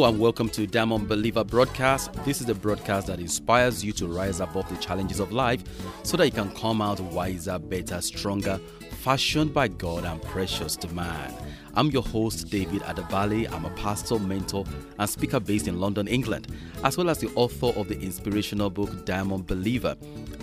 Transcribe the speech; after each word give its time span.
Hello 0.00 0.08
and 0.08 0.18
welcome 0.18 0.48
to 0.48 0.66
Diamond 0.66 1.08
Believer 1.08 1.44
Broadcast. 1.44 2.10
This 2.24 2.40
is 2.40 2.46
the 2.46 2.54
broadcast 2.54 3.08
that 3.08 3.20
inspires 3.20 3.84
you 3.84 3.92
to 3.92 4.06
rise 4.06 4.40
above 4.40 4.66
the 4.70 4.76
challenges 4.76 5.20
of 5.20 5.30
life 5.30 5.62
so 6.04 6.16
that 6.16 6.24
you 6.24 6.32
can 6.32 6.50
come 6.52 6.80
out 6.80 7.00
wiser, 7.00 7.58
better, 7.58 8.00
stronger, 8.00 8.58
fashioned 9.02 9.52
by 9.52 9.68
God 9.68 10.06
and 10.06 10.22
precious 10.22 10.74
to 10.76 10.88
man. 10.94 11.34
I'm 11.74 11.90
your 11.90 12.02
host, 12.02 12.50
David 12.50 12.82
Adabale. 12.82 13.50
I'm 13.52 13.64
a 13.64 13.70
pastor, 13.70 14.18
mentor, 14.18 14.64
and 14.98 15.08
speaker 15.08 15.38
based 15.38 15.68
in 15.68 15.78
London, 15.78 16.08
England, 16.08 16.48
as 16.84 16.96
well 16.96 17.10
as 17.10 17.18
the 17.18 17.28
author 17.34 17.68
of 17.78 17.88
the 17.88 17.98
inspirational 18.00 18.70
book 18.70 19.04
Diamond 19.04 19.46
Believer 19.46 19.96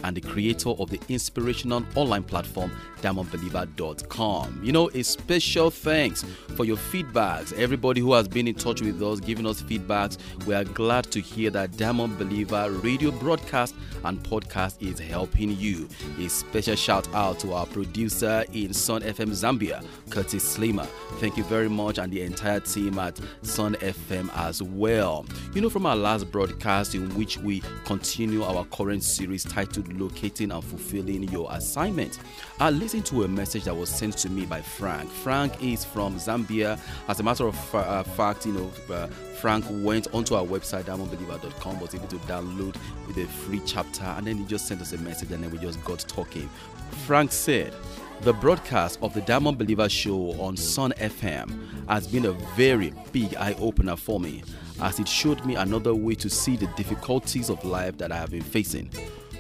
and 0.04 0.16
the 0.16 0.22
creator 0.22 0.70
of 0.70 0.90
the 0.90 1.00
inspirational 1.10 1.84
online 1.96 2.24
platform 2.24 2.72
diamondbeliever.com. 3.02 4.60
You 4.64 4.72
know, 4.72 4.90
a 4.94 5.04
special 5.04 5.70
thanks 5.70 6.24
for 6.56 6.66
your 6.66 6.78
feedbacks. 6.78 7.54
Everybody 7.54 8.02
who 8.02 8.14
has 8.14 8.28
been 8.28 8.48
in 8.48 8.56
touch 8.56 8.82
with 8.82 9.02
us, 9.02 9.20
giving 9.20 9.46
us 9.46 9.62
feedbacks, 9.62 10.18
we 10.46 10.54
are 10.54 10.64
glad 10.64 11.06
to 11.12 11.20
hear 11.20 11.50
that 11.52 11.78
Diamond 11.78 12.18
Believer 12.18 12.72
radio 12.72 13.12
broadcast 13.12 13.76
and 14.04 14.22
podcast 14.24 14.82
is 14.82 15.00
helping 15.00 15.52
you. 15.58 15.88
A 16.20 16.28
special 16.30 16.76
shout 16.76 17.08
out 17.14 17.40
to 17.40 17.54
our 17.54 17.66
producer 17.66 18.44
in 18.54 18.74
Sun 18.74 19.02
FM 19.02 19.30
Zambia, 19.30 19.84
Curtis 20.10 20.58
Slima. 20.58 20.88
Thank 21.20 21.36
you 21.36 21.44
very 21.46 21.68
much, 21.68 21.98
and 21.98 22.14
the 22.14 22.22
entire 22.22 22.60
team 22.60 23.00
at 23.00 23.20
Sun 23.42 23.74
FM 23.76 24.30
as 24.36 24.62
well. 24.62 25.26
You 25.56 25.62
know, 25.62 25.70
from 25.70 25.88
our 25.88 25.96
last 25.96 26.32
broadcast, 26.32 26.94
in 26.94 27.10
which 27.16 27.40
we 27.40 27.64
continue 27.86 28.44
our 28.44 28.64
current 28.66 29.04
series 29.04 29.44
titled 29.44 29.92
Locating 30.00 30.52
and 30.52 30.64
Fulfilling 30.64 31.24
Your 31.24 31.48
Assignment, 31.52 32.20
I 32.60 32.70
listened 32.70 33.08
to 33.08 33.24
a 33.24 33.28
message 33.28 33.64
that 33.64 33.76
was 33.76 33.90
sent 33.90 34.16
to 34.20 34.30
me 34.30 34.46
by 34.46 34.62
Frank. 34.62 35.10
Frank 35.10 35.64
is 35.64 35.84
from 35.84 36.18
Zambia. 36.18 36.80
As 37.08 37.20
a 37.20 37.24
matter 37.24 37.48
of 37.48 37.76
uh, 37.76 38.04
fact, 38.04 38.46
you 38.46 38.54
know, 38.54 38.72
uh, 38.94 39.08
Frank 39.40 39.66
went 39.70 40.08
onto 40.14 40.36
our 40.36 40.46
website, 40.46 40.84
diamondbeliever.com, 40.84 41.80
was 41.80 41.94
able 41.94 42.08
to 42.08 42.18
download 42.20 42.76
with 43.06 43.18
a 43.18 43.26
free 43.26 43.62
chapter, 43.66 44.04
and 44.04 44.28
then 44.28 44.38
he 44.38 44.46
just 44.46 44.68
sent 44.68 44.82
us 44.82 44.94
a 44.94 44.98
message, 44.98 45.32
and 45.32 45.44
then 45.44 45.52
we 45.52 45.58
just 45.60 45.84
got 45.84 46.00
talking. 46.08 46.50
Frank 47.06 47.32
said, 47.32 47.74
the 48.22 48.34
broadcast 48.34 48.98
of 49.04 49.14
the 49.14 49.22
Diamond 49.22 49.60
Believer 49.60 49.88
show 49.88 50.32
on 50.42 50.58
Sun 50.58 50.94
FM 50.94 51.88
has 51.88 52.08
been 52.08 52.26
a 52.26 52.32
very 52.56 52.92
big 53.12 53.36
eye 53.36 53.56
opener 53.60 53.96
for 53.96 54.20
me 54.20 54.44
as 54.82 55.00
it 55.00 55.08
showed 55.08 55.46
me 55.46 55.56
another 55.56 55.94
way 55.94 56.16
to 56.16 56.30
see 56.30 56.56
the 56.56 56.68
difficulties 56.76 57.50
of 57.50 57.64
life 57.64 57.98
that 57.98 58.12
I 58.12 58.18
have 58.18 58.32
been 58.32 58.42
facing. 58.42 58.90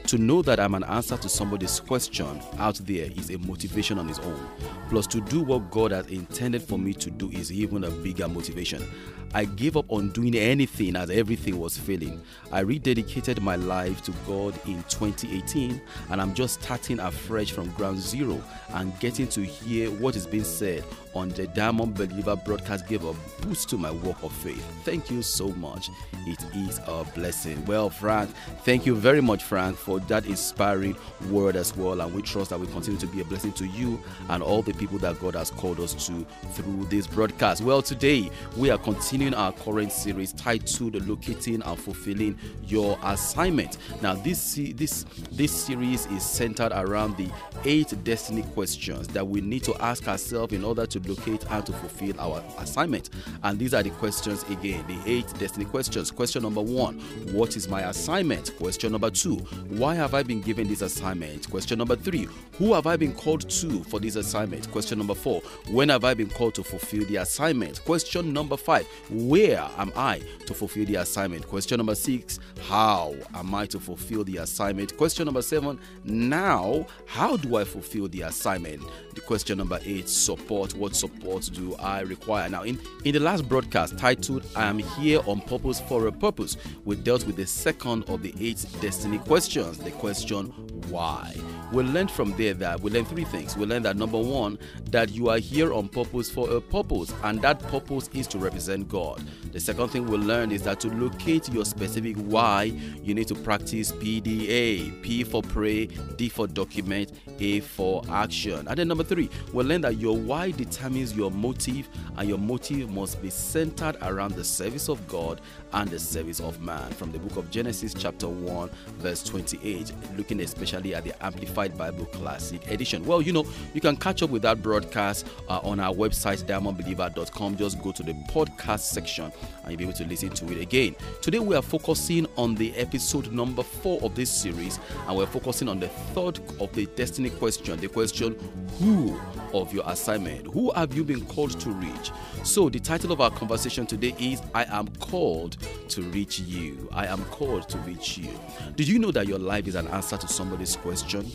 To 0.07 0.17
know 0.17 0.41
that 0.43 0.57
I'm 0.57 0.73
an 0.73 0.85
answer 0.85 1.17
to 1.17 1.27
somebody's 1.27 1.81
question 1.81 2.41
out 2.59 2.75
there 2.85 3.09
is 3.17 3.29
a 3.29 3.37
motivation 3.39 3.99
on 3.99 4.09
its 4.09 4.19
own. 4.19 4.49
Plus, 4.87 5.05
to 5.07 5.19
do 5.19 5.41
what 5.41 5.69
God 5.69 5.91
has 5.91 6.07
intended 6.07 6.63
for 6.63 6.79
me 6.79 6.93
to 6.93 7.11
do 7.11 7.29
is 7.31 7.51
even 7.51 7.83
a 7.83 7.89
bigger 7.89 8.29
motivation. 8.29 8.89
I 9.33 9.43
gave 9.43 9.75
up 9.75 9.91
on 9.91 10.11
doing 10.11 10.33
anything 10.35 10.95
as 10.95 11.09
everything 11.09 11.59
was 11.59 11.77
failing. 11.77 12.21
I 12.53 12.63
rededicated 12.63 13.41
my 13.41 13.57
life 13.57 14.01
to 14.03 14.13
God 14.25 14.57
in 14.65 14.81
2018 14.83 15.81
and 16.09 16.21
I'm 16.21 16.33
just 16.33 16.63
starting 16.63 17.01
afresh 17.01 17.51
from 17.51 17.69
ground 17.71 17.99
zero 17.99 18.41
and 18.69 18.97
getting 19.01 19.27
to 19.27 19.43
hear 19.43 19.91
what 19.91 20.15
is 20.15 20.25
being 20.25 20.45
said 20.45 20.85
on 21.17 21.29
the 21.29 21.47
Diamond 21.47 21.95
Believer 21.95 22.35
broadcast 22.35 22.87
gave 22.87 23.03
a 23.03 23.13
boost 23.41 23.69
to 23.69 23.77
my 23.77 23.89
walk 23.89 24.21
of 24.23 24.31
faith. 24.31 24.63
Thank 24.83 25.09
you 25.09 25.23
so 25.23 25.47
much. 25.53 25.89
It 26.27 26.43
is 26.55 26.79
a 26.85 27.03
blessing. 27.15 27.65
Well, 27.65 27.89
Frank, 27.89 28.29
thank 28.63 28.85
you 28.85 28.95
very 28.95 29.21
much, 29.21 29.43
Frank, 29.43 29.77
for 29.77 29.99
that 30.01 30.25
inspiring 30.27 30.95
word 31.29 31.55
as 31.55 31.75
well. 31.75 32.01
And 32.01 32.13
we 32.13 32.21
trust 32.21 32.51
that 32.51 32.59
we 32.59 32.67
continue 32.67 32.99
to 32.99 33.07
be 33.07 33.21
a 33.21 33.25
blessing 33.25 33.51
to 33.53 33.65
you 33.65 33.99
and 34.29 34.43
all 34.43 34.61
the 34.61 34.73
people 34.73 34.99
that 34.99 35.19
God 35.19 35.33
has 35.35 35.49
called 35.49 35.79
us 35.79 35.93
to 36.07 36.25
through 36.51 36.85
this 36.85 37.07
broadcast. 37.07 37.63
Well, 37.63 37.81
today 37.81 38.29
we 38.55 38.69
are 38.69 38.77
continuing 38.77 39.33
our 39.33 39.51
current 39.51 39.91
series 39.91 40.33
titled 40.33 41.07
Locating 41.07 41.63
and 41.63 41.79
Fulfilling 41.79 42.37
Your 42.65 42.99
Assignment. 43.03 43.77
Now, 44.01 44.13
this 44.13 44.59
this 44.75 45.05
this 45.31 45.51
series 45.51 46.05
is 46.07 46.23
centered 46.23 46.71
around 46.73 47.17
the 47.17 47.29
eight 47.65 47.93
destiny 48.03 48.43
questions 48.53 49.07
that 49.09 49.27
we 49.27 49.41
need 49.41 49.63
to 49.63 49.75
ask 49.81 50.07
ourselves 50.07 50.53
in 50.53 50.63
order 50.63 50.85
to 50.85 50.99
locate 51.07 51.45
and 51.49 51.65
to 51.65 51.73
fulfill 51.73 52.19
our 52.19 52.43
assignment. 52.59 53.09
And 53.43 53.57
these 53.59 53.73
are 53.73 53.83
the 53.83 53.89
questions 53.91 54.43
again, 54.43 54.85
the 54.87 54.99
eight 55.05 55.27
destiny 55.37 55.65
questions. 55.65 56.11
Question 56.11 56.43
number 56.43 56.61
one 56.61 56.99
What 57.31 57.55
is 57.55 57.67
my 57.67 57.81
assignment? 57.81 58.55
Question 58.57 58.91
number 58.91 59.09
two 59.09 59.35
Why 59.69 59.95
have 59.95 60.13
I 60.13 60.23
been 60.23 60.41
given 60.41 60.67
this 60.67 60.81
assignment? 60.81 61.49
Question 61.49 61.77
number 61.79 61.95
three 61.95 62.27
Who 62.57 62.73
have 62.73 62.87
I 62.87 62.97
been 62.97 63.13
called 63.13 63.49
to 63.49 63.83
for 63.85 63.99
this 63.99 64.15
assignment? 64.15 64.71
Question 64.71 64.97
number 64.97 65.15
four 65.15 65.41
When 65.69 65.89
have 65.89 66.03
I 66.03 66.13
been 66.13 66.29
called 66.29 66.55
to 66.55 66.63
fulfill 66.63 67.05
the 67.05 67.17
assignment? 67.17 67.83
Question 67.85 68.33
number 68.33 68.57
five 68.57 68.87
Where 69.09 69.67
am 69.77 69.91
I 69.95 70.21
to 70.45 70.53
fulfill 70.53 70.85
the 70.85 70.95
assignment? 70.95 71.47
Question 71.47 71.77
number 71.77 71.95
six 71.95 72.39
How 72.67 73.15
am 73.33 73.53
I 73.53 73.65
to 73.67 73.79
fulfill 73.79 74.23
the 74.23 74.37
assignment? 74.37 74.95
Question 74.97 75.25
number 75.25 75.41
seven 75.41 75.79
Now, 76.03 76.85
how 77.05 77.37
do 77.37 77.57
I 77.57 77.63
fulfill 77.63 78.07
the 78.07 78.21
assignment? 78.21 78.81
The 79.13 79.21
question 79.21 79.57
number 79.57 79.79
eight 79.83 80.09
Support. 80.09 80.75
What 80.75 80.86
support 80.95 81.49
do 81.53 81.75
I 81.75 82.01
require? 82.01 82.49
Now, 82.49 82.63
in, 82.63 82.79
in 83.05 83.13
the 83.13 83.19
last 83.19 83.47
broadcast 83.47 83.97
titled 83.97 84.45
I 84.55 84.67
am 84.67 84.79
here 84.79 85.21
on 85.25 85.41
purpose 85.41 85.79
for 85.79 86.07
a 86.07 86.11
purpose, 86.11 86.57
we 86.85 86.95
dealt 86.95 87.25
with 87.25 87.35
the 87.35 87.45
second 87.47 88.09
of 88.09 88.21
the 88.21 88.33
eight 88.39 88.65
destiny 88.81 89.19
questions, 89.19 89.77
the 89.77 89.91
question 89.91 90.47
why. 90.89 91.35
We 91.71 91.83
learned 91.83 92.11
from 92.11 92.35
there 92.37 92.53
that 92.55 92.79
we 92.81 92.91
learned 92.91 93.07
three 93.07 93.25
things. 93.25 93.57
We 93.57 93.65
learned 93.65 93.85
that 93.85 93.97
number 93.97 94.19
one, 94.19 94.57
that 94.91 95.11
you 95.11 95.29
are 95.29 95.37
here 95.37 95.73
on 95.73 95.89
purpose 95.89 96.29
for 96.29 96.49
a 96.49 96.61
purpose, 96.61 97.13
and 97.23 97.41
that 97.41 97.59
purpose 97.59 98.09
is 98.13 98.27
to 98.27 98.37
represent 98.37 98.87
God. 98.87 99.21
The 99.51 99.59
second 99.59 99.89
thing 99.89 100.07
we 100.07 100.17
learned 100.17 100.53
is 100.53 100.63
that 100.63 100.79
to 100.81 100.89
locate 100.89 101.49
your 101.49 101.65
specific 101.65 102.15
why, 102.17 102.63
you 103.03 103.13
need 103.13 103.27
to 103.27 103.35
practice 103.35 103.91
PDA 103.91 105.01
P 105.01 105.23
for 105.23 105.41
pray, 105.41 105.87
D 106.15 106.29
for 106.29 106.47
document, 106.47 107.11
A 107.39 107.59
for 107.61 108.01
action. 108.09 108.67
And 108.67 108.77
then 108.77 108.87
number 108.87 109.03
three, 109.03 109.29
we 109.53 109.63
learned 109.63 109.83
that 109.83 109.97
your 109.97 110.15
why 110.15 110.51
determines 110.51 110.76
your 111.15 111.31
motive, 111.31 111.87
and 112.17 112.27
your 112.27 112.37
motive 112.37 112.89
must 112.89 113.21
be 113.21 113.29
centered 113.29 113.95
around 114.01 114.33
the 114.33 114.43
service 114.43 114.89
of 114.89 115.05
God 115.07 115.41
and 115.73 115.89
the 115.89 115.99
service 115.99 116.39
of 116.39 116.61
man. 116.61 116.91
From 116.91 117.11
the 117.11 117.19
book 117.19 117.37
of 117.37 117.49
Genesis, 117.49 117.93
chapter 117.93 118.27
1, 118.27 118.69
verse 118.97 119.23
28, 119.23 119.91
looking 120.17 120.39
especially 120.41 120.93
at 120.93 121.03
the 121.03 121.13
Amplified 121.23 121.77
Bible 121.77 122.05
Classic 122.05 122.65
Edition. 122.69 123.05
Well, 123.05 123.21
you 123.21 123.33
know, 123.33 123.45
you 123.73 123.81
can 123.81 123.97
catch 123.97 124.23
up 124.23 124.29
with 124.29 124.41
that 124.43 124.61
broadcast 124.61 125.27
uh, 125.49 125.59
on 125.63 125.79
our 125.79 125.93
website, 125.93 126.43
diamondbeliever.com. 126.43 127.57
Just 127.57 127.81
go 127.81 127.91
to 127.91 128.03
the 128.03 128.13
podcast 128.29 128.81
section 128.81 129.31
and 129.63 129.71
you'll 129.71 129.77
be 129.77 129.83
able 129.83 129.93
to 129.93 130.05
listen 130.05 130.29
to 130.29 130.51
it 130.51 130.61
again. 130.61 130.95
Today, 131.21 131.39
we 131.39 131.55
are 131.55 131.61
focusing 131.61 132.27
on 132.37 132.55
the 132.55 132.75
episode 132.75 133.31
number 133.31 133.63
four 133.63 134.01
of 134.01 134.15
this 134.15 134.29
series, 134.29 134.79
and 135.07 135.17
we're 135.17 135.25
focusing 135.25 135.69
on 135.69 135.79
the 135.79 135.89
third 136.13 136.39
of 136.59 136.71
the 136.73 136.85
destiny 136.95 137.29
question 137.29 137.77
the 137.77 137.87
question, 137.87 138.37
Who 138.79 139.19
of 139.53 139.73
your 139.73 139.83
assignment? 139.87 140.47
Who 140.47 140.66
have 140.75 140.95
you 140.95 141.03
been 141.03 141.25
called 141.25 141.59
to 141.59 141.69
reach? 141.69 142.11
So, 142.43 142.69
the 142.69 142.79
title 142.79 143.11
of 143.11 143.21
our 143.21 143.31
conversation 143.31 143.85
today 143.85 144.15
is 144.19 144.41
I 144.53 144.65
am 144.65 144.87
called 144.99 145.57
to 145.89 146.01
reach 146.01 146.39
you. 146.39 146.89
I 146.91 147.05
am 147.05 147.23
called 147.25 147.69
to 147.69 147.77
reach 147.79 148.17
you. 148.17 148.29
Did 148.75 148.87
you 148.87 148.99
know 148.99 149.11
that 149.11 149.27
your 149.27 149.39
life 149.39 149.67
is 149.67 149.75
an 149.75 149.87
answer 149.87 150.17
to 150.17 150.27
somebody's 150.27 150.75
question? 150.75 151.29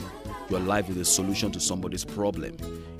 Your 0.48 0.60
life 0.60 0.88
is 0.90 0.96
a 0.96 1.04
solution 1.04 1.52
to 1.52 1.60
somebody's 1.60 2.04
problem. 2.04 2.56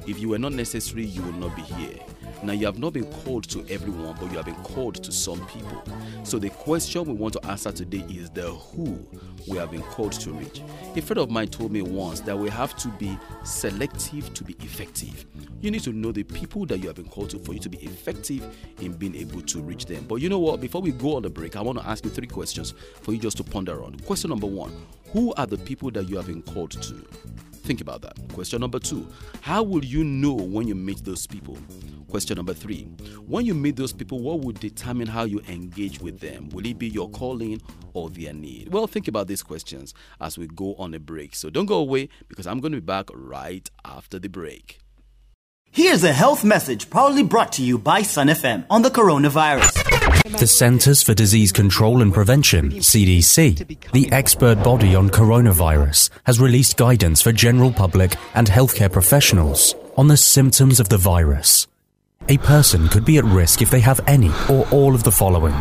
If 0.06 0.18
you 0.18 0.30
were 0.30 0.38
not 0.38 0.52
necessary, 0.52 1.04
you 1.04 1.22
would 1.22 1.36
not 1.36 1.54
be 1.56 1.62
here. 1.62 1.98
Now, 2.42 2.52
you 2.52 2.66
have 2.66 2.78
not 2.78 2.92
been 2.92 3.04
called 3.04 3.48
to 3.50 3.64
everyone, 3.68 4.16
but 4.20 4.30
you 4.30 4.36
have 4.36 4.46
been 4.46 4.54
called 4.56 4.96
to 4.96 5.12
some 5.12 5.46
people. 5.46 5.80
So, 6.24 6.40
the 6.40 6.50
question 6.50 7.04
we 7.04 7.12
want 7.12 7.34
to 7.34 7.46
answer 7.46 7.70
today 7.70 8.04
is 8.08 8.30
the 8.30 8.50
who 8.50 9.06
we 9.46 9.58
have 9.58 9.70
been 9.70 9.82
called 9.82 10.12
to 10.12 10.32
reach. 10.32 10.60
A 10.96 11.00
friend 11.00 11.18
of 11.18 11.30
mine 11.30 11.48
told 11.48 11.70
me 11.70 11.82
once 11.82 12.20
that 12.22 12.36
we 12.36 12.50
have 12.50 12.76
to 12.78 12.88
be 12.88 13.16
selective 13.44 14.34
to 14.34 14.42
be 14.42 14.56
effective. 14.60 15.24
You 15.60 15.70
need 15.70 15.82
to 15.84 15.92
know 15.92 16.10
the 16.10 16.24
people 16.24 16.66
that 16.66 16.78
you 16.78 16.88
have 16.88 16.96
been 16.96 17.08
called 17.08 17.30
to 17.30 17.38
for 17.38 17.52
you 17.52 17.60
to 17.60 17.68
be 17.68 17.78
effective 17.78 18.44
in 18.80 18.92
being 18.92 19.14
able 19.14 19.42
to 19.42 19.60
reach 19.62 19.86
them. 19.86 20.04
But 20.08 20.16
you 20.16 20.28
know 20.28 20.40
what? 20.40 20.60
Before 20.60 20.80
we 20.80 20.90
go 20.90 21.14
on 21.16 21.22
the 21.22 21.30
break, 21.30 21.54
I 21.54 21.60
want 21.60 21.78
to 21.78 21.86
ask 21.86 22.04
you 22.04 22.10
three 22.10 22.26
questions 22.26 22.74
for 23.02 23.12
you 23.12 23.18
just 23.18 23.36
to 23.36 23.44
ponder 23.44 23.84
on. 23.84 24.00
Question 24.00 24.30
number 24.30 24.48
one 24.48 24.72
Who 25.12 25.32
are 25.34 25.46
the 25.46 25.58
people 25.58 25.92
that 25.92 26.08
you 26.08 26.16
have 26.16 26.26
been 26.26 26.42
called 26.42 26.72
to? 26.72 27.06
Think 27.62 27.80
about 27.80 28.02
that. 28.02 28.14
Question 28.32 28.60
number 28.60 28.78
two 28.78 29.06
How 29.40 29.62
will 29.62 29.84
you 29.84 30.04
know 30.04 30.34
when 30.34 30.66
you 30.66 30.74
meet 30.74 31.04
those 31.04 31.26
people? 31.26 31.56
Question 32.08 32.36
number 32.36 32.54
three 32.54 32.84
When 33.26 33.46
you 33.46 33.54
meet 33.54 33.76
those 33.76 33.92
people, 33.92 34.20
what 34.20 34.40
will 34.40 34.52
determine 34.52 35.06
how 35.06 35.24
you 35.24 35.40
engage 35.48 36.00
with 36.00 36.20
them? 36.20 36.48
Will 36.50 36.66
it 36.66 36.78
be 36.78 36.88
your 36.88 37.08
calling 37.10 37.62
or 37.94 38.10
their 38.10 38.32
need? 38.32 38.72
Well, 38.72 38.86
think 38.86 39.08
about 39.08 39.28
these 39.28 39.42
questions 39.42 39.94
as 40.20 40.36
we 40.36 40.46
go 40.48 40.74
on 40.74 40.92
a 40.94 40.98
break. 40.98 41.34
So 41.34 41.50
don't 41.50 41.66
go 41.66 41.76
away 41.76 42.08
because 42.28 42.46
I'm 42.46 42.60
going 42.60 42.72
to 42.72 42.80
be 42.80 42.84
back 42.84 43.06
right 43.14 43.68
after 43.84 44.18
the 44.18 44.28
break. 44.28 44.78
Here's 45.70 46.04
a 46.04 46.12
health 46.12 46.44
message 46.44 46.90
proudly 46.90 47.22
brought 47.22 47.52
to 47.52 47.62
you 47.62 47.78
by 47.78 48.02
Sun 48.02 48.26
FM 48.26 48.66
on 48.68 48.82
the 48.82 48.90
coronavirus. 48.90 49.91
The 50.24 50.46
Centers 50.46 51.02
for 51.02 51.14
Disease 51.14 51.50
Control 51.50 52.00
and 52.00 52.14
Prevention, 52.14 52.70
CDC, 52.70 53.90
the 53.90 54.10
expert 54.12 54.62
body 54.62 54.94
on 54.94 55.10
coronavirus, 55.10 56.10
has 56.24 56.38
released 56.38 56.76
guidance 56.76 57.20
for 57.20 57.32
general 57.32 57.72
public 57.72 58.14
and 58.34 58.46
healthcare 58.46 58.90
professionals 58.90 59.74
on 59.96 60.06
the 60.06 60.16
symptoms 60.16 60.78
of 60.78 60.88
the 60.88 60.96
virus. 60.96 61.66
A 62.28 62.38
person 62.38 62.88
could 62.88 63.04
be 63.04 63.18
at 63.18 63.24
risk 63.24 63.62
if 63.62 63.70
they 63.70 63.80
have 63.80 64.00
any 64.06 64.30
or 64.48 64.66
all 64.70 64.94
of 64.94 65.02
the 65.02 65.10
following 65.10 65.56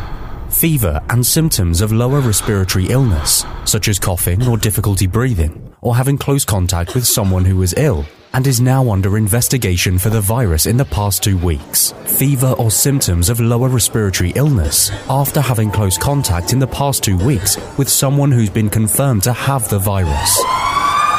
fever 0.49 1.01
and 1.09 1.25
symptoms 1.25 1.79
of 1.79 1.93
lower 1.93 2.19
respiratory 2.19 2.87
illness, 2.87 3.45
such 3.65 3.87
as 3.87 3.97
coughing 3.97 4.45
or 4.47 4.57
difficulty 4.57 5.07
breathing, 5.07 5.73
or 5.79 5.95
having 5.95 6.17
close 6.17 6.43
contact 6.43 6.93
with 6.93 7.07
someone 7.07 7.45
who 7.45 7.61
is 7.61 7.73
ill 7.77 8.05
and 8.33 8.47
is 8.47 8.61
now 8.61 8.89
under 8.89 9.17
investigation 9.17 9.97
for 9.97 10.09
the 10.09 10.21
virus 10.21 10.65
in 10.65 10.77
the 10.77 10.85
past 10.85 11.23
two 11.23 11.37
weeks. 11.37 11.93
Fever 12.05 12.55
or 12.57 12.71
symptoms 12.71 13.29
of 13.29 13.39
lower 13.39 13.69
respiratory 13.69 14.31
illness 14.35 14.91
after 15.09 15.41
having 15.41 15.71
close 15.71 15.97
contact 15.97 16.53
in 16.53 16.59
the 16.59 16.67
past 16.67 17.03
two 17.03 17.17
weeks 17.17 17.57
with 17.77 17.89
someone 17.89 18.31
who's 18.31 18.49
been 18.49 18.69
confirmed 18.69 19.23
to 19.23 19.33
have 19.33 19.67
the 19.69 19.79
virus. 19.79 20.37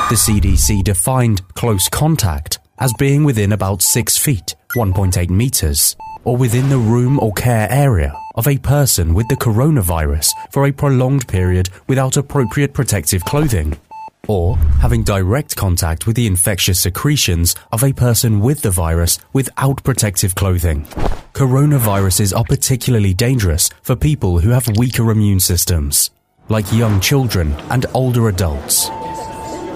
The 0.09 0.17
CDC 0.17 0.85
defined 0.85 1.47
close 1.55 1.89
contact 1.89 2.59
as 2.79 2.93
being 2.99 3.25
within 3.25 3.53
about 3.53 3.83
6 3.83 4.19
feet, 4.19 4.57
1.8 4.77 5.31
meters, 5.31 5.97
or 6.25 6.37
within 6.37 6.69
the 6.69 6.79
room 6.79 7.19
or 7.21 7.33
care 7.33 7.69
area 7.71 8.15
of 8.35 8.49
a 8.49 8.59
person 8.59 9.15
with 9.15 9.29
the 9.29 9.37
coronavirus 9.37 10.31
for 10.51 10.67
a 10.67 10.73
prolonged 10.73 11.27
period 11.29 11.69
without 11.87 12.17
appropriate 12.17 12.73
protective 12.73 13.25
clothing, 13.25 13.77
or 14.29 14.57
having 14.81 15.03
direct 15.03 15.57
contact 15.57 16.07
with 16.07 16.17
the 16.17 16.27
infectious 16.27 16.81
secretions 16.81 17.55
of 17.73 17.83
a 17.83 17.93
person 17.93 18.41
with 18.41 18.63
the 18.63 18.71
virus 18.71 19.19
without 19.33 19.83
protective 19.83 20.35
clothing. 20.35 20.85
Coronaviruses 21.33 22.37
are 22.37 22.45
particularly 22.45 23.15
dangerous 23.15 23.71
for 23.83 23.97
people 23.97 24.39
who 24.39 24.51
have 24.51 24.69
weaker 24.77 25.11
immune 25.11 25.41
systems, 25.41 26.11
like 26.49 26.73
young 26.73 27.01
children 27.01 27.53
and 27.71 27.87
older 27.95 28.29
adults. 28.29 28.89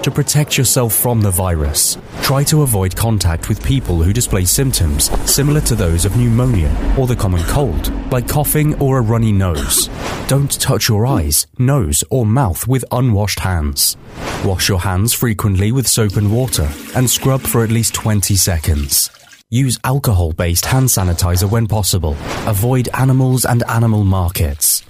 To 0.03 0.11
protect 0.11 0.57
yourself 0.57 0.93
from 0.93 1.21
the 1.21 1.31
virus, 1.31 1.97
try 2.21 2.43
to 2.45 2.61
avoid 2.61 2.95
contact 2.95 3.49
with 3.49 3.63
people 3.63 4.01
who 4.01 4.13
display 4.13 4.45
symptoms 4.45 5.09
similar 5.29 5.59
to 5.61 5.75
those 5.75 6.05
of 6.05 6.15
pneumonia 6.15 6.73
or 6.97 7.07
the 7.07 7.15
common 7.15 7.43
cold, 7.43 7.91
like 8.11 8.27
coughing 8.27 8.79
or 8.79 8.99
a 8.99 9.01
runny 9.01 9.33
nose. 9.33 9.89
Don't 10.27 10.51
touch 10.61 10.87
your 10.87 11.05
eyes, 11.05 11.45
nose, 11.59 12.05
or 12.09 12.25
mouth 12.25 12.67
with 12.67 12.85
unwashed 12.91 13.39
hands. 13.39 13.97
Wash 14.45 14.69
your 14.69 14.79
hands 14.79 15.13
frequently 15.13 15.73
with 15.73 15.87
soap 15.87 16.15
and 16.15 16.31
water 16.31 16.69
and 16.95 17.09
scrub 17.09 17.41
for 17.41 17.63
at 17.63 17.71
least 17.71 17.93
20 17.93 18.35
seconds. 18.35 19.09
Use 19.49 19.79
alcohol 19.83 20.31
based 20.31 20.65
hand 20.65 20.87
sanitizer 20.87 21.49
when 21.49 21.67
possible. 21.67 22.15
Avoid 22.45 22.87
animals 22.93 23.45
and 23.45 23.63
animal 23.63 24.03
markets. 24.03 24.83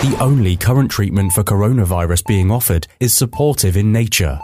The 0.00 0.16
only 0.20 0.56
current 0.56 0.90
treatment 0.90 1.32
for 1.32 1.42
coronavirus 1.42 2.24
being 2.26 2.50
offered 2.50 2.86
is 3.00 3.12
supportive 3.12 3.76
in 3.76 3.92
nature. 3.92 4.40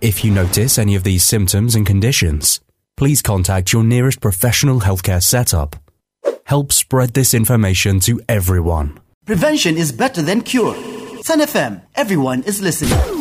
If 0.00 0.24
you 0.24 0.30
notice 0.30 0.78
any 0.78 0.94
of 0.94 1.04
these 1.04 1.22
symptoms 1.22 1.74
and 1.74 1.86
conditions, 1.86 2.60
please 2.96 3.22
contact 3.22 3.72
your 3.72 3.84
nearest 3.84 4.20
professional 4.20 4.80
healthcare 4.80 5.22
setup. 5.22 5.76
Help 6.44 6.72
spread 6.72 7.14
this 7.14 7.34
information 7.34 8.00
to 8.00 8.20
everyone. 8.28 8.98
Prevention 9.26 9.76
is 9.76 9.92
better 9.92 10.22
than 10.22 10.40
cure. 10.42 10.74
Sun 11.22 11.40
FM, 11.40 11.82
everyone 11.94 12.42
is 12.42 12.60
listening. 12.60 13.15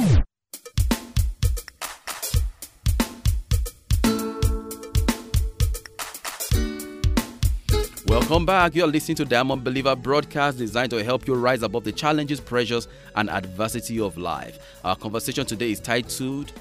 Welcome 8.46 8.64
back. 8.64 8.76
You 8.76 8.84
are 8.84 8.88
listening 8.88 9.16
to 9.16 9.26
Diamond 9.26 9.64
Believer 9.64 9.96
broadcast 9.96 10.60
designed 10.60 10.92
to 10.92 11.04
help 11.04 11.26
you 11.26 11.34
rise 11.34 11.64
above 11.64 11.84
the 11.84 11.92
challenges, 11.92 12.40
pressures, 12.40 12.88
and 13.16 13.28
adversity 13.28 14.00
of 14.00 14.20
life. 14.20 14.60
Our 14.84 14.96
conversation 14.96 15.48
today 15.48 15.72
is 15.72 15.80
titled 15.80 16.52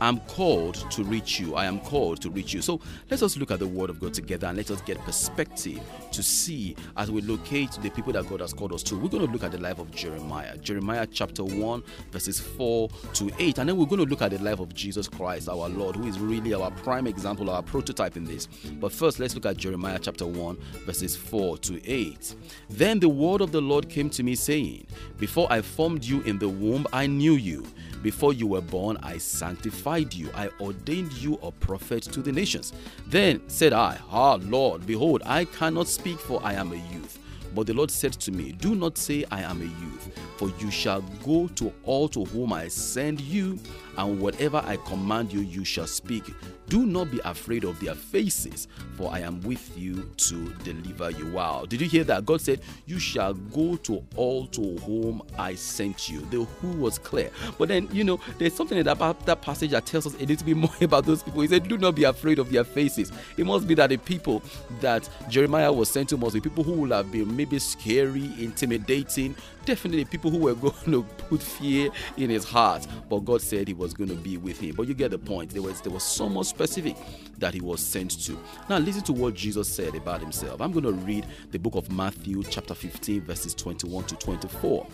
I'm 0.00 0.20
called 0.20 0.74
to 0.90 1.04
reach 1.04 1.40
you. 1.40 1.54
I 1.54 1.64
am 1.64 1.80
called 1.80 2.20
to 2.22 2.30
reach 2.30 2.52
you. 2.52 2.62
So 2.62 2.80
let 3.10 3.22
us 3.22 3.36
look 3.36 3.50
at 3.50 3.58
the 3.58 3.66
Word 3.66 3.90
of 3.90 4.00
God 4.00 4.14
together 4.14 4.46
and 4.46 4.56
let 4.56 4.70
us 4.70 4.80
get 4.82 4.98
perspective 5.00 5.80
to 6.12 6.22
see 6.22 6.76
as 6.96 7.10
we 7.10 7.22
locate 7.22 7.72
the 7.82 7.90
people 7.90 8.12
that 8.12 8.28
God 8.28 8.40
has 8.40 8.52
called 8.52 8.72
us 8.72 8.82
to. 8.84 8.96
We're 8.96 9.08
going 9.08 9.26
to 9.26 9.32
look 9.32 9.44
at 9.44 9.52
the 9.52 9.60
life 9.60 9.78
of 9.78 9.90
Jeremiah, 9.90 10.56
Jeremiah 10.58 11.06
chapter 11.10 11.44
1, 11.44 11.82
verses 12.10 12.40
4 12.40 12.88
to 13.14 13.30
8. 13.38 13.58
And 13.58 13.68
then 13.68 13.76
we're 13.76 13.86
going 13.86 14.04
to 14.04 14.08
look 14.08 14.22
at 14.22 14.30
the 14.30 14.38
life 14.38 14.60
of 14.60 14.74
Jesus 14.74 15.08
Christ, 15.08 15.48
our 15.48 15.68
Lord, 15.68 15.96
who 15.96 16.06
is 16.06 16.18
really 16.18 16.52
our 16.54 16.70
prime 16.70 17.06
example, 17.06 17.50
our 17.50 17.62
prototype 17.62 18.16
in 18.16 18.24
this. 18.24 18.46
But 18.46 18.92
first, 18.92 19.18
let's 19.18 19.34
look 19.34 19.46
at 19.46 19.56
Jeremiah 19.56 19.98
chapter 20.00 20.26
1, 20.26 20.58
verses 20.84 21.16
4 21.16 21.58
to 21.58 21.90
8. 21.90 22.34
Then 22.68 23.00
the 23.00 23.08
word 23.08 23.40
of 23.40 23.52
the 23.52 23.60
Lord 23.60 23.88
came 23.88 24.10
to 24.10 24.22
me, 24.22 24.34
saying, 24.34 24.86
Before 25.18 25.50
I 25.50 25.62
formed 25.62 26.04
you 26.04 26.22
in 26.22 26.38
the 26.38 26.48
womb, 26.48 26.86
I 26.92 27.06
knew 27.06 27.34
you. 27.34 27.66
Before 28.06 28.32
you 28.32 28.46
were 28.46 28.60
born, 28.60 28.96
I 29.02 29.18
sanctified 29.18 30.14
you. 30.14 30.30
I 30.32 30.48
ordained 30.60 31.12
you 31.14 31.40
a 31.42 31.50
prophet 31.50 32.04
to 32.04 32.22
the 32.22 32.30
nations. 32.30 32.72
Then 33.08 33.40
said 33.48 33.72
I, 33.72 33.98
Ah, 34.12 34.38
Lord, 34.42 34.86
behold, 34.86 35.22
I 35.26 35.44
cannot 35.44 35.88
speak, 35.88 36.20
for 36.20 36.40
I 36.44 36.52
am 36.52 36.70
a 36.70 36.76
youth. 36.76 37.18
But 37.52 37.66
the 37.66 37.74
Lord 37.74 37.90
said 37.90 38.12
to 38.12 38.30
me, 38.30 38.52
Do 38.52 38.76
not 38.76 38.96
say, 38.96 39.24
I 39.32 39.40
am 39.42 39.60
a 39.60 39.64
youth, 39.64 40.16
for 40.36 40.52
you 40.60 40.70
shall 40.70 41.00
go 41.24 41.48
to 41.56 41.72
all 41.82 42.08
to 42.10 42.24
whom 42.26 42.52
I 42.52 42.68
send 42.68 43.20
you, 43.22 43.58
and 43.96 44.20
whatever 44.20 44.62
I 44.64 44.76
command 44.76 45.32
you, 45.32 45.40
you 45.40 45.64
shall 45.64 45.86
speak. 45.86 46.24
Do 46.68 46.84
not 46.84 47.10
be 47.10 47.20
afraid 47.24 47.64
of 47.64 47.78
their 47.80 47.94
faces, 47.94 48.66
for 48.96 49.12
I 49.12 49.20
am 49.20 49.40
with 49.42 49.76
you 49.78 50.10
to 50.16 50.48
deliver 50.64 51.10
you. 51.10 51.26
Wow. 51.28 51.64
Did 51.66 51.80
you 51.80 51.88
hear 51.88 52.04
that? 52.04 52.26
God 52.26 52.40
said, 52.40 52.60
You 52.86 52.98
shall 52.98 53.34
go 53.34 53.76
to 53.76 54.04
all 54.16 54.46
to 54.48 54.76
whom 54.78 55.22
I 55.38 55.54
sent 55.54 56.08
you. 56.08 56.20
The 56.30 56.44
who 56.44 56.72
was 56.72 56.98
clear. 56.98 57.30
But 57.58 57.68
then, 57.68 57.88
you 57.92 58.04
know, 58.04 58.20
there's 58.38 58.54
something 58.54 58.86
about 58.86 59.24
that 59.26 59.42
passage 59.42 59.70
that 59.70 59.86
tells 59.86 60.06
us 60.06 60.14
a 60.14 60.24
little 60.26 60.44
bit 60.44 60.56
more 60.56 60.70
about 60.80 61.04
those 61.04 61.22
people. 61.22 61.42
He 61.42 61.48
said, 61.48 61.68
Do 61.68 61.78
not 61.78 61.94
be 61.94 62.04
afraid 62.04 62.38
of 62.38 62.50
their 62.50 62.64
faces. 62.64 63.12
It 63.36 63.46
must 63.46 63.68
be 63.68 63.74
that 63.74 63.90
the 63.90 63.96
people 63.96 64.42
that 64.80 65.08
Jeremiah 65.28 65.72
was 65.72 65.88
sent 65.88 66.08
to 66.10 66.16
must 66.16 66.34
be 66.34 66.40
people 66.40 66.64
who 66.64 66.72
will 66.72 66.90
have 66.90 67.12
been 67.12 67.34
maybe 67.36 67.58
scary, 67.58 68.24
intimidating, 68.38 69.36
definitely 69.66 70.04
people 70.04 70.30
who 70.30 70.38
were 70.38 70.54
going 70.54 70.92
to 70.92 71.02
put 71.02 71.42
fear 71.42 71.90
in 72.16 72.30
his 72.30 72.44
heart. 72.44 72.86
But 73.10 73.24
God 73.24 73.42
said 73.42 73.68
he 73.68 73.74
was 73.74 73.92
going 73.92 74.08
to 74.10 74.16
be 74.16 74.38
with 74.38 74.58
him. 74.58 74.74
But 74.76 74.88
you 74.88 74.94
get 74.94 75.10
the 75.10 75.18
point. 75.18 75.50
There 75.50 75.62
was 75.62 75.80
there 75.82 75.92
was 75.92 76.04
so 76.04 76.28
much 76.28 76.46
specific 76.46 76.96
that 77.38 77.52
he 77.52 77.60
was 77.60 77.80
sent 77.80 78.24
to. 78.24 78.38
Now 78.70 78.78
listen 78.78 79.02
to 79.04 79.12
what 79.12 79.34
Jesus 79.34 79.68
said 79.68 79.94
about 79.94 80.20
himself. 80.20 80.60
I'm 80.60 80.72
going 80.72 80.84
to 80.84 80.92
read 80.92 81.26
the 81.50 81.58
book 81.58 81.74
of 81.74 81.90
Matthew 81.90 82.42
chapter 82.44 82.74
15 82.74 83.22
verses 83.22 83.54
21 83.54 84.04
to 84.04 84.16
24. 84.16 84.86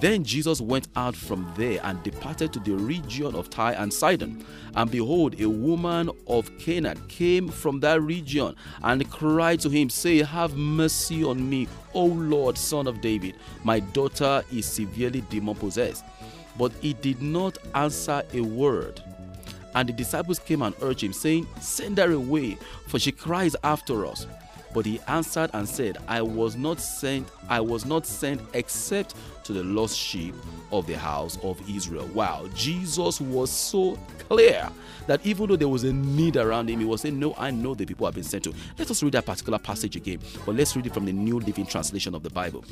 Then 0.00 0.22
Jesus 0.22 0.60
went 0.60 0.88
out 0.94 1.16
from 1.16 1.52
there 1.56 1.80
and 1.82 2.00
departed 2.04 2.52
to 2.52 2.60
the 2.60 2.74
region 2.76 3.34
of 3.34 3.50
Tyre 3.50 3.74
and 3.78 3.92
Sidon. 3.92 4.44
And 4.76 4.90
behold, 4.90 5.40
a 5.40 5.48
woman 5.48 6.10
of 6.28 6.56
Canaan 6.58 7.02
came 7.08 7.48
from 7.48 7.80
that 7.80 8.00
region 8.02 8.54
and 8.82 9.10
cried 9.10 9.60
to 9.60 9.68
him, 9.68 9.90
say, 9.90 10.18
Have 10.18 10.56
mercy 10.56 11.24
on 11.24 11.48
me, 11.48 11.66
O 11.94 12.04
Lord, 12.04 12.58
son 12.58 12.86
of 12.86 13.00
David. 13.00 13.34
My 13.64 13.80
daughter 13.80 14.42
is 14.52 14.66
severely 14.66 15.22
demon 15.22 15.54
possessed. 15.54 16.04
But 16.58 16.72
he 16.80 16.92
did 16.92 17.22
not 17.22 17.58
answer 17.74 18.22
a 18.32 18.40
word. 18.40 19.02
And 19.74 19.88
the 19.88 19.92
disciples 19.92 20.38
came 20.38 20.62
and 20.62 20.74
urged 20.82 21.02
him, 21.02 21.12
saying, 21.12 21.46
Send 21.60 21.98
her 21.98 22.12
away, 22.12 22.58
for 22.86 22.98
she 22.98 23.12
cries 23.12 23.54
after 23.62 24.06
us. 24.06 24.26
But 24.74 24.86
he 24.86 25.00
answered 25.08 25.50
and 25.54 25.68
said, 25.68 25.98
I 26.06 26.22
was 26.22 26.56
not 26.56 26.80
sent, 26.80 27.28
I 27.48 27.60
was 27.60 27.84
not 27.84 28.06
sent 28.06 28.40
except 28.52 29.14
to 29.44 29.52
the 29.54 29.64
lost 29.64 29.96
sheep 29.96 30.34
of 30.70 30.86
the 30.86 30.98
house 30.98 31.38
of 31.42 31.58
Israel. 31.68 32.06
Wow, 32.12 32.48
Jesus 32.54 33.20
was 33.20 33.50
so 33.50 33.98
clear 34.28 34.68
that 35.06 35.24
even 35.24 35.48
though 35.48 35.56
there 35.56 35.68
was 35.68 35.84
a 35.84 35.92
need 35.92 36.36
around 36.36 36.68
him, 36.68 36.80
he 36.80 36.84
was 36.84 37.00
saying, 37.00 37.18
No, 37.18 37.34
I 37.38 37.50
know 37.50 37.74
the 37.74 37.86
people 37.86 38.06
I've 38.06 38.14
been 38.14 38.24
sent 38.24 38.44
to. 38.44 38.54
Let 38.78 38.90
us 38.90 39.02
read 39.02 39.12
that 39.12 39.24
particular 39.24 39.58
passage 39.58 39.96
again, 39.96 40.18
but 40.44 40.54
let's 40.54 40.76
read 40.76 40.86
it 40.86 40.92
from 40.92 41.06
the 41.06 41.12
New 41.12 41.40
Living 41.40 41.64
Translation 41.64 42.14
of 42.14 42.22
the 42.22 42.30
Bible. 42.30 42.62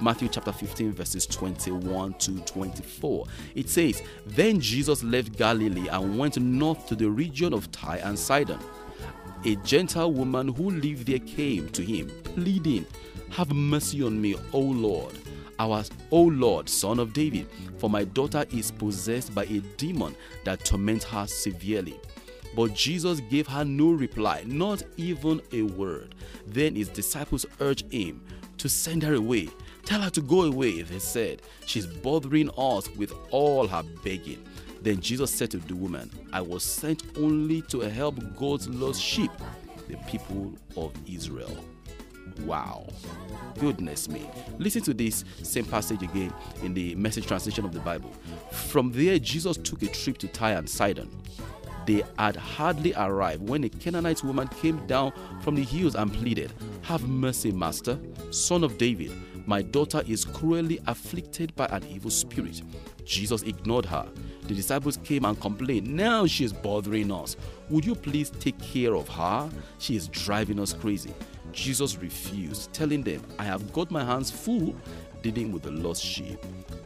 Matthew 0.00 0.28
chapter 0.28 0.50
15, 0.50 0.92
verses 0.92 1.26
21 1.26 2.14
to 2.14 2.40
24. 2.40 3.26
It 3.54 3.70
says, 3.70 4.02
Then 4.26 4.60
Jesus 4.60 5.04
left 5.04 5.36
Galilee 5.36 5.86
and 5.88 6.18
went 6.18 6.36
north 6.38 6.88
to 6.88 6.96
the 6.96 7.08
region 7.08 7.54
of 7.54 7.70
Tyre 7.70 8.00
and 8.02 8.18
Sidon 8.18 8.58
a 9.46 9.54
Gentile 9.62 10.12
woman 10.12 10.48
who 10.48 10.70
lived 10.70 11.06
there 11.06 11.20
came 11.20 11.68
to 11.68 11.80
him, 11.80 12.10
pleading, 12.24 12.84
Have 13.30 13.52
mercy 13.54 14.02
on 14.02 14.20
me, 14.20 14.34
O 14.52 14.58
Lord, 14.58 15.14
our 15.60 15.84
O 16.10 16.22
Lord, 16.22 16.68
son 16.68 16.98
of 16.98 17.12
David, 17.12 17.46
for 17.78 17.88
my 17.88 18.02
daughter 18.02 18.44
is 18.50 18.72
possessed 18.72 19.32
by 19.36 19.44
a 19.44 19.60
demon 19.76 20.16
that 20.44 20.64
torments 20.64 21.04
her 21.04 21.28
severely. 21.28 21.94
But 22.56 22.74
Jesus 22.74 23.20
gave 23.20 23.46
her 23.46 23.64
no 23.64 23.92
reply, 23.92 24.42
not 24.46 24.82
even 24.96 25.40
a 25.52 25.62
word. 25.62 26.16
Then 26.48 26.74
his 26.74 26.88
disciples 26.88 27.46
urged 27.60 27.92
him 27.92 28.20
to 28.58 28.68
send 28.68 29.04
her 29.04 29.14
away. 29.14 29.48
Tell 29.84 30.00
her 30.00 30.10
to 30.10 30.22
go 30.22 30.42
away, 30.42 30.82
they 30.82 30.98
said. 30.98 31.42
She's 31.66 31.86
bothering 31.86 32.50
us 32.58 32.90
with 32.96 33.12
all 33.30 33.68
her 33.68 33.84
begging. 34.02 34.44
Then 34.82 35.00
Jesus 35.00 35.34
said 35.34 35.50
to 35.52 35.58
the 35.58 35.74
woman, 35.74 36.10
I 36.32 36.40
was 36.40 36.62
sent 36.62 37.02
only 37.16 37.62
to 37.62 37.80
help 37.80 38.16
God's 38.36 38.68
lost 38.68 39.02
sheep, 39.02 39.30
the 39.88 39.96
people 40.08 40.54
of 40.76 40.92
Israel. 41.06 41.56
Wow. 42.44 42.88
Goodness 43.58 44.08
me. 44.08 44.28
Listen 44.58 44.82
to 44.82 44.94
this 44.94 45.24
same 45.42 45.64
passage 45.64 46.02
again 46.02 46.32
in 46.62 46.74
the 46.74 46.94
message 46.94 47.26
translation 47.26 47.64
of 47.64 47.72
the 47.72 47.80
Bible. 47.80 48.12
From 48.52 48.92
there, 48.92 49.18
Jesus 49.18 49.56
took 49.56 49.82
a 49.82 49.88
trip 49.88 50.18
to 50.18 50.28
Tyre 50.28 50.58
and 50.58 50.68
Sidon. 50.68 51.10
They 51.86 52.02
had 52.18 52.34
hardly 52.34 52.92
arrived 52.94 53.48
when 53.48 53.62
a 53.62 53.68
Canaanite 53.68 54.24
woman 54.24 54.48
came 54.48 54.84
down 54.86 55.12
from 55.40 55.54
the 55.54 55.62
hills 55.62 55.94
and 55.94 56.12
pleaded, 56.12 56.52
Have 56.82 57.08
mercy, 57.08 57.52
Master, 57.52 57.98
son 58.30 58.64
of 58.64 58.76
David. 58.76 59.12
My 59.46 59.62
daughter 59.62 60.02
is 60.08 60.24
cruelly 60.24 60.80
afflicted 60.88 61.54
by 61.54 61.66
an 61.66 61.86
evil 61.86 62.10
spirit. 62.10 62.62
Jesus 63.06 63.42
ignored 63.42 63.86
her. 63.86 64.06
The 64.42 64.54
disciples 64.54 64.98
came 64.98 65.24
and 65.24 65.40
complained, 65.40 65.88
Now 65.88 66.26
she 66.26 66.44
is 66.44 66.52
bothering 66.52 67.10
us. 67.10 67.36
Would 67.70 67.86
you 67.86 67.94
please 67.94 68.30
take 68.30 68.58
care 68.58 68.94
of 68.94 69.08
her? 69.08 69.48
She 69.78 69.96
is 69.96 70.08
driving 70.08 70.60
us 70.60 70.72
crazy. 70.72 71.14
Jesus 71.52 71.96
refused, 71.96 72.72
telling 72.72 73.02
them, 73.02 73.22
I 73.38 73.44
have 73.44 73.72
got 73.72 73.90
my 73.90 74.04
hands 74.04 74.30
full 74.30 74.74
dealing 75.22 75.52
with 75.52 75.62
the 75.62 75.70
lost 75.70 76.04
sheep 76.04 76.38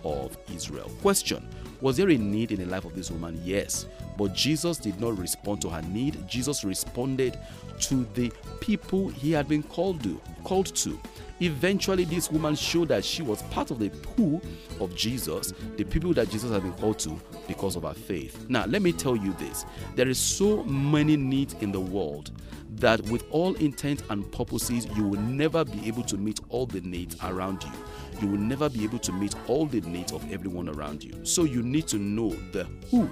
of 0.04 0.36
Israel. 0.54 0.90
Question 1.02 1.46
Was 1.80 1.96
there 1.96 2.10
a 2.10 2.16
need 2.16 2.52
in 2.52 2.60
the 2.60 2.66
life 2.66 2.84
of 2.84 2.94
this 2.94 3.10
woman? 3.10 3.40
Yes. 3.44 3.86
But 4.16 4.34
Jesus 4.34 4.78
did 4.78 5.00
not 5.00 5.18
respond 5.18 5.62
to 5.62 5.70
her 5.70 5.82
need. 5.82 6.26
Jesus 6.28 6.64
responded 6.64 7.38
to 7.80 8.06
the 8.14 8.30
people 8.60 9.08
he 9.08 9.32
had 9.32 9.48
been 9.48 9.62
called 9.62 10.02
to. 10.04 10.20
Called 10.44 10.74
to. 10.76 11.00
Eventually, 11.40 12.04
this 12.04 12.30
woman 12.30 12.54
showed 12.54 12.88
that 12.88 13.04
she 13.04 13.22
was 13.22 13.42
part 13.44 13.70
of 13.70 13.78
the 13.78 13.88
pool 13.88 14.42
of 14.78 14.94
Jesus, 14.94 15.54
the 15.76 15.84
people 15.84 16.12
that 16.14 16.28
Jesus 16.30 16.50
had 16.50 16.62
been 16.62 16.72
called 16.74 16.98
to 17.00 17.18
because 17.48 17.76
of 17.76 17.82
her 17.84 17.94
faith. 17.94 18.48
Now, 18.48 18.66
let 18.66 18.82
me 18.82 18.92
tell 18.92 19.16
you 19.16 19.32
this 19.34 19.64
there 19.96 20.08
is 20.08 20.18
so 20.18 20.62
many 20.64 21.16
needs 21.16 21.54
in 21.60 21.72
the 21.72 21.80
world 21.80 22.30
that, 22.76 23.00
with 23.10 23.24
all 23.30 23.54
intent 23.56 24.02
and 24.10 24.30
purposes, 24.32 24.86
you 24.96 25.04
will 25.04 25.20
never 25.20 25.64
be 25.64 25.86
able 25.88 26.02
to 26.04 26.16
meet 26.16 26.40
all 26.48 26.66
the 26.66 26.80
needs 26.82 27.16
around 27.22 27.62
you. 27.64 27.72
You 28.20 28.28
will 28.28 28.38
never 28.38 28.68
be 28.68 28.84
able 28.84 28.98
to 29.00 29.12
meet 29.12 29.34
all 29.46 29.66
the 29.66 29.80
needs 29.82 30.12
of 30.12 30.30
everyone 30.32 30.68
around 30.68 31.02
you. 31.02 31.24
So, 31.24 31.44
you 31.44 31.62
need 31.62 31.86
to 31.88 31.98
know 31.98 32.30
the 32.52 32.64
who 32.90 33.10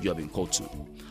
you 0.00 0.10
have 0.10 0.18
been 0.18 0.28
called 0.28 0.52
to. 0.52 0.64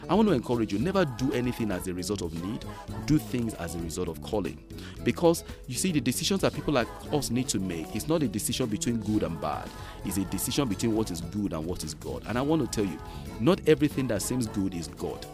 I 0.10 0.16
want 0.16 0.28
to 0.28 0.34
encourage 0.34 0.74
you 0.74 0.80
never 0.80 1.06
do 1.06 1.32
anything 1.34 1.72
as 1.72 1.88
a 1.88 1.94
result 1.94 2.22
of 2.22 2.34
need, 2.44 2.66
do 3.06 3.18
things 3.18 3.54
as 3.56 3.76
a 3.76 3.80
result 3.80 4.10
of 4.10 4.22
calling. 4.22 4.62
Because 5.04 5.44
you 5.68 5.76
see, 5.76 5.92
the 5.92 6.02
decisions 6.02 6.42
that 6.42 6.54
people 6.54 6.74
like 6.74 6.88
us 7.12 7.30
need 7.30 7.48
to 7.50 7.60
make 7.60 7.96
is 7.96 8.08
not 8.08 8.22
a 8.22 8.28
decision 8.28 8.68
between 8.68 8.98
good 8.98 9.24
and 9.24 9.40
bad, 9.40 9.70
it's 10.06 10.18
a 10.18 10.26
decision 10.26 10.68
between 10.68 10.96
what 10.96 11.10
is 11.12 11.22
good 11.22 11.54
and 11.54 11.66
what 11.66 11.84
is 11.84 11.94
God. 11.94 12.24
And 12.28 12.38
I 12.38 12.42
want 12.42 12.62
to 12.62 12.68
tell 12.68 12.90
you, 12.90 13.00
not 13.40 13.62
everything 13.68 14.08
that 14.08 14.22
seems 14.22 14.48
good 14.48 14.74
is 14.74 14.88
God. 14.88 15.26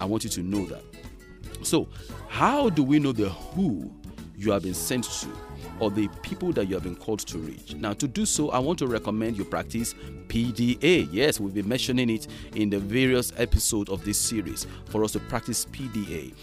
I 0.00 0.04
want 0.04 0.24
you 0.24 0.30
to 0.30 0.42
know 0.42 0.66
that. 0.66 0.82
So, 1.62 1.88
how 2.28 2.68
do 2.68 2.82
we 2.82 2.98
know 2.98 3.12
the 3.12 3.30
who 3.30 3.90
you 4.44 4.52
have 4.52 4.62
been 4.62 4.74
sent 4.74 5.04
to? 5.04 5.28
or 5.80 5.90
the 5.90 6.08
people 6.22 6.52
that 6.52 6.68
you 6.68 6.74
have 6.74 6.84
been 6.84 6.96
called 6.96 7.20
to 7.20 7.38
reach. 7.38 7.74
Now, 7.74 7.92
to 7.94 8.06
do 8.06 8.24
so, 8.24 8.50
I 8.50 8.58
want 8.58 8.78
to 8.80 8.86
recommend 8.86 9.36
you 9.36 9.44
practice 9.44 9.94
PDA. 10.28 11.08
Yes, 11.10 11.40
we've 11.40 11.54
been 11.54 11.68
mentioning 11.68 12.10
it 12.10 12.28
in 12.54 12.70
the 12.70 12.78
various 12.78 13.32
episodes 13.36 13.90
of 13.90 14.04
this 14.04 14.18
series 14.18 14.66
for 14.86 15.04
us 15.04 15.12
to 15.12 15.20
practice 15.20 15.64
PDA. 15.66 16.34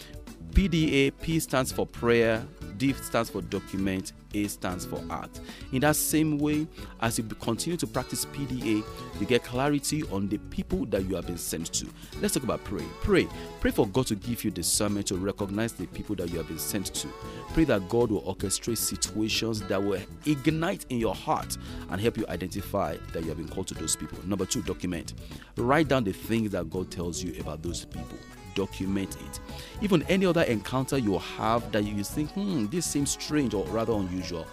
PDA, 0.51 1.13
P 1.21 1.39
stands 1.39 1.71
for 1.71 1.85
prayer, 1.85 2.45
D 2.77 2.93
stands 2.93 3.29
for 3.29 3.41
document, 3.41 4.11
A 4.33 4.47
stands 4.47 4.85
for 4.85 5.01
art. 5.09 5.39
In 5.71 5.81
that 5.81 5.95
same 5.95 6.37
way, 6.37 6.67
as 7.01 7.17
you 7.17 7.23
continue 7.23 7.77
to 7.77 7.87
practice 7.87 8.25
PDA, 8.25 8.83
you 9.19 9.25
get 9.25 9.43
clarity 9.43 10.03
on 10.11 10.27
the 10.27 10.37
people 10.37 10.85
that 10.87 11.05
you 11.05 11.15
have 11.15 11.27
been 11.27 11.37
sent 11.37 11.71
to. 11.73 11.87
Let's 12.21 12.33
talk 12.33 12.43
about 12.43 12.63
pray. 12.63 12.83
Pray. 13.01 13.27
Pray 13.59 13.71
for 13.71 13.87
God 13.87 14.07
to 14.07 14.15
give 14.15 14.43
you 14.43 14.51
discernment 14.51 15.07
to 15.07 15.15
recognize 15.15 15.73
the 15.73 15.87
people 15.87 16.15
that 16.15 16.29
you 16.29 16.37
have 16.37 16.47
been 16.47 16.59
sent 16.59 16.87
to. 16.93 17.07
Pray 17.53 17.63
that 17.65 17.87
God 17.89 18.11
will 18.11 18.21
orchestrate 18.23 18.77
situations 18.77 19.61
that 19.63 19.81
will 19.81 20.01
ignite 20.25 20.85
in 20.89 20.97
your 20.97 21.15
heart 21.15 21.57
and 21.89 21.99
help 21.99 22.17
you 22.17 22.25
identify 22.27 22.97
that 23.13 23.23
you 23.23 23.29
have 23.29 23.37
been 23.37 23.49
called 23.49 23.67
to 23.67 23.73
those 23.73 23.95
people. 23.95 24.19
Number 24.25 24.45
two, 24.45 24.61
document. 24.61 25.13
Write 25.57 25.87
down 25.87 26.03
the 26.03 26.13
things 26.13 26.51
that 26.51 26.69
God 26.69 26.91
tells 26.91 27.23
you 27.23 27.39
about 27.39 27.61
those 27.61 27.85
people 27.85 28.17
document 28.55 29.15
it. 29.15 29.39
Even 29.81 30.03
any 30.03 30.25
other 30.25 30.43
encounter 30.43 30.97
you 30.97 31.17
have 31.17 31.71
that 31.71 31.83
you 31.83 32.03
think, 32.03 32.31
hmm, 32.31 32.67
this 32.67 32.85
seems 32.85 33.11
strange 33.11 33.53
or 33.53 33.65
rather 33.67 33.93
unusual, 33.93 34.45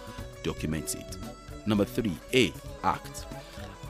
document 0.43 0.95
it. 0.95 1.17
Number 1.65 1.85
three, 1.85 2.17
A, 2.33 2.53
act. 2.83 3.25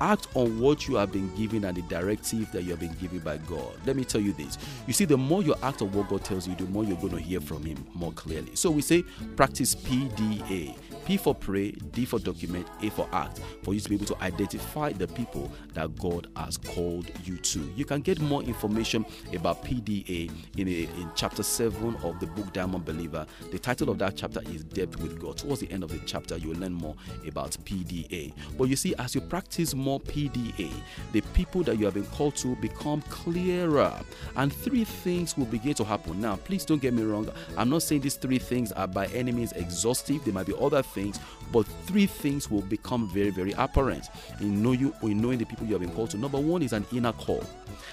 Act 0.02 0.28
on 0.34 0.60
what 0.60 0.88
you 0.88 0.96
have 0.96 1.12
been 1.12 1.34
given 1.36 1.66
and 1.66 1.76
the 1.76 1.82
directive 1.84 2.50
that 2.54 2.64
you 2.64 2.72
have 2.72 2.80
been 2.80 2.94
given 3.02 3.20
by 3.20 3.38
God. 3.38 3.74
Let 3.86 3.98
me 3.98 4.06
tell 4.06 4.22
you 4.22 4.32
this. 4.32 4.58
You 4.88 4.94
see, 4.94 5.06
the 5.06 5.18
more 5.18 5.44
you 5.44 5.56
act 5.62 5.82
on 5.82 5.92
what 5.92 6.08
God 6.08 6.24
tells 6.24 6.48
you, 6.48 6.56
the 6.56 6.64
more 6.66 6.86
you're 6.86 6.98
going 6.98 7.16
to 7.16 7.20
hear 7.20 7.42
from 7.42 7.64
Him 7.64 7.86
more 7.94 8.14
clearly. 8.14 8.56
So 8.56 8.72
we 8.72 8.82
say 8.82 9.04
practice 9.36 9.76
PDA 9.76 10.76
P 11.10 11.18
for 11.18 11.34
pray, 11.34 11.72
D 11.72 12.06
for 12.06 12.20
document, 12.20 12.68
A 12.84 12.92
for 12.92 13.10
act, 13.12 13.42
for 13.64 13.74
you 13.74 13.80
to 13.80 13.90
be 13.90 13.96
able 13.96 14.06
to 14.06 14.22
identify 14.22 14.92
the 14.92 15.08
people 15.08 15.52
that 15.74 15.98
God 15.98 16.28
has 16.36 16.56
called 16.56 17.10
you 17.26 17.38
to. 17.38 17.60
You 17.76 17.84
can 17.84 18.02
get 18.02 18.22
more 18.22 18.44
information 18.44 19.04
about 19.34 19.66
PDA 19.66 20.30
in, 20.56 20.68
a, 20.68 20.72
in 21.02 21.10
chapter 21.16 21.42
7 21.42 21.96
of 22.04 22.20
the 22.20 22.28
book 22.28 22.54
Diamond 22.54 22.86
Believer. 22.86 23.26
The 23.50 23.58
title 23.58 23.90
of 23.90 23.98
that 23.98 24.18
chapter 24.18 24.42
is 24.52 24.64
Depth 24.64 24.98
with 25.00 25.20
God. 25.20 25.38
Towards 25.38 25.62
the 25.62 25.72
end 25.72 25.84
of 25.84 25.90
the 25.90 25.98
chapter, 26.06 26.38
you 26.38 26.50
will 26.50 26.58
learn 26.58 26.74
more 26.74 26.94
about 27.28 27.58
PDA. 27.66 28.32
But 28.56 28.66
you 28.66 28.76
see, 28.76 28.94
as 29.00 29.16
you 29.16 29.22
practice 29.22 29.74
more 29.74 30.00
PDA, 30.00 30.72
the 31.12 31.22
people 31.34 31.64
that 31.64 31.80
you 31.80 31.86
have 31.86 31.96
been 31.96 32.06
called 32.06 32.36
to 32.36 32.56
become 32.58 33.02
clearer, 33.10 34.00
and 34.36 34.54
three 34.54 34.84
things 34.84 35.36
will 35.36 35.46
begin 35.48 35.74
to 35.74 35.84
happen. 35.84 36.22
Now, 36.22 36.36
please 36.36 36.66
don't 36.66 36.80
get 36.80 36.94
me 36.94 37.02
wrong. 37.02 37.32
I'm 37.58 37.72
not 37.72 37.82
saying 37.82 38.02
these 38.02 38.14
three 38.14 38.38
things 38.38 38.72
are 38.74 38.88
by 38.88 39.08
any 39.08 39.32
means 39.32 39.54
exhaustive. 39.54 40.24
There 40.24 40.36
might 40.36 40.46
be 40.46 40.54
other 40.62 40.84
things 40.84 40.99
things, 41.00 41.20
but 41.52 41.64
three 41.86 42.06
things 42.06 42.50
will 42.52 42.62
become 42.62 43.08
very, 43.10 43.30
very 43.30 43.54
apparent 43.54 44.10
in, 44.40 44.62
know 44.62 44.74
you, 44.74 44.94
in 45.02 45.22
knowing 45.22 45.40
the 45.40 45.46
people 45.46 45.66
you 45.66 45.74
have 45.74 45.82
been 45.82 45.92
called 45.92 46.10
to. 46.12 46.18
Number 46.18 46.40
one 46.40 46.62
is 46.62 46.74
an 46.74 46.86
inner 46.92 47.14
call. 47.14 47.44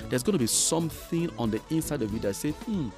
There's 0.09 0.23
going 0.23 0.35
to 0.35 0.39
be 0.39 0.47
something 0.47 1.31
on 1.39 1.51
the 1.51 1.61
inside 1.71 2.03
of 2.03 2.13
you 2.13 2.19
that 2.21 2.35
says, 2.35 2.55
hmm, 2.55 2.89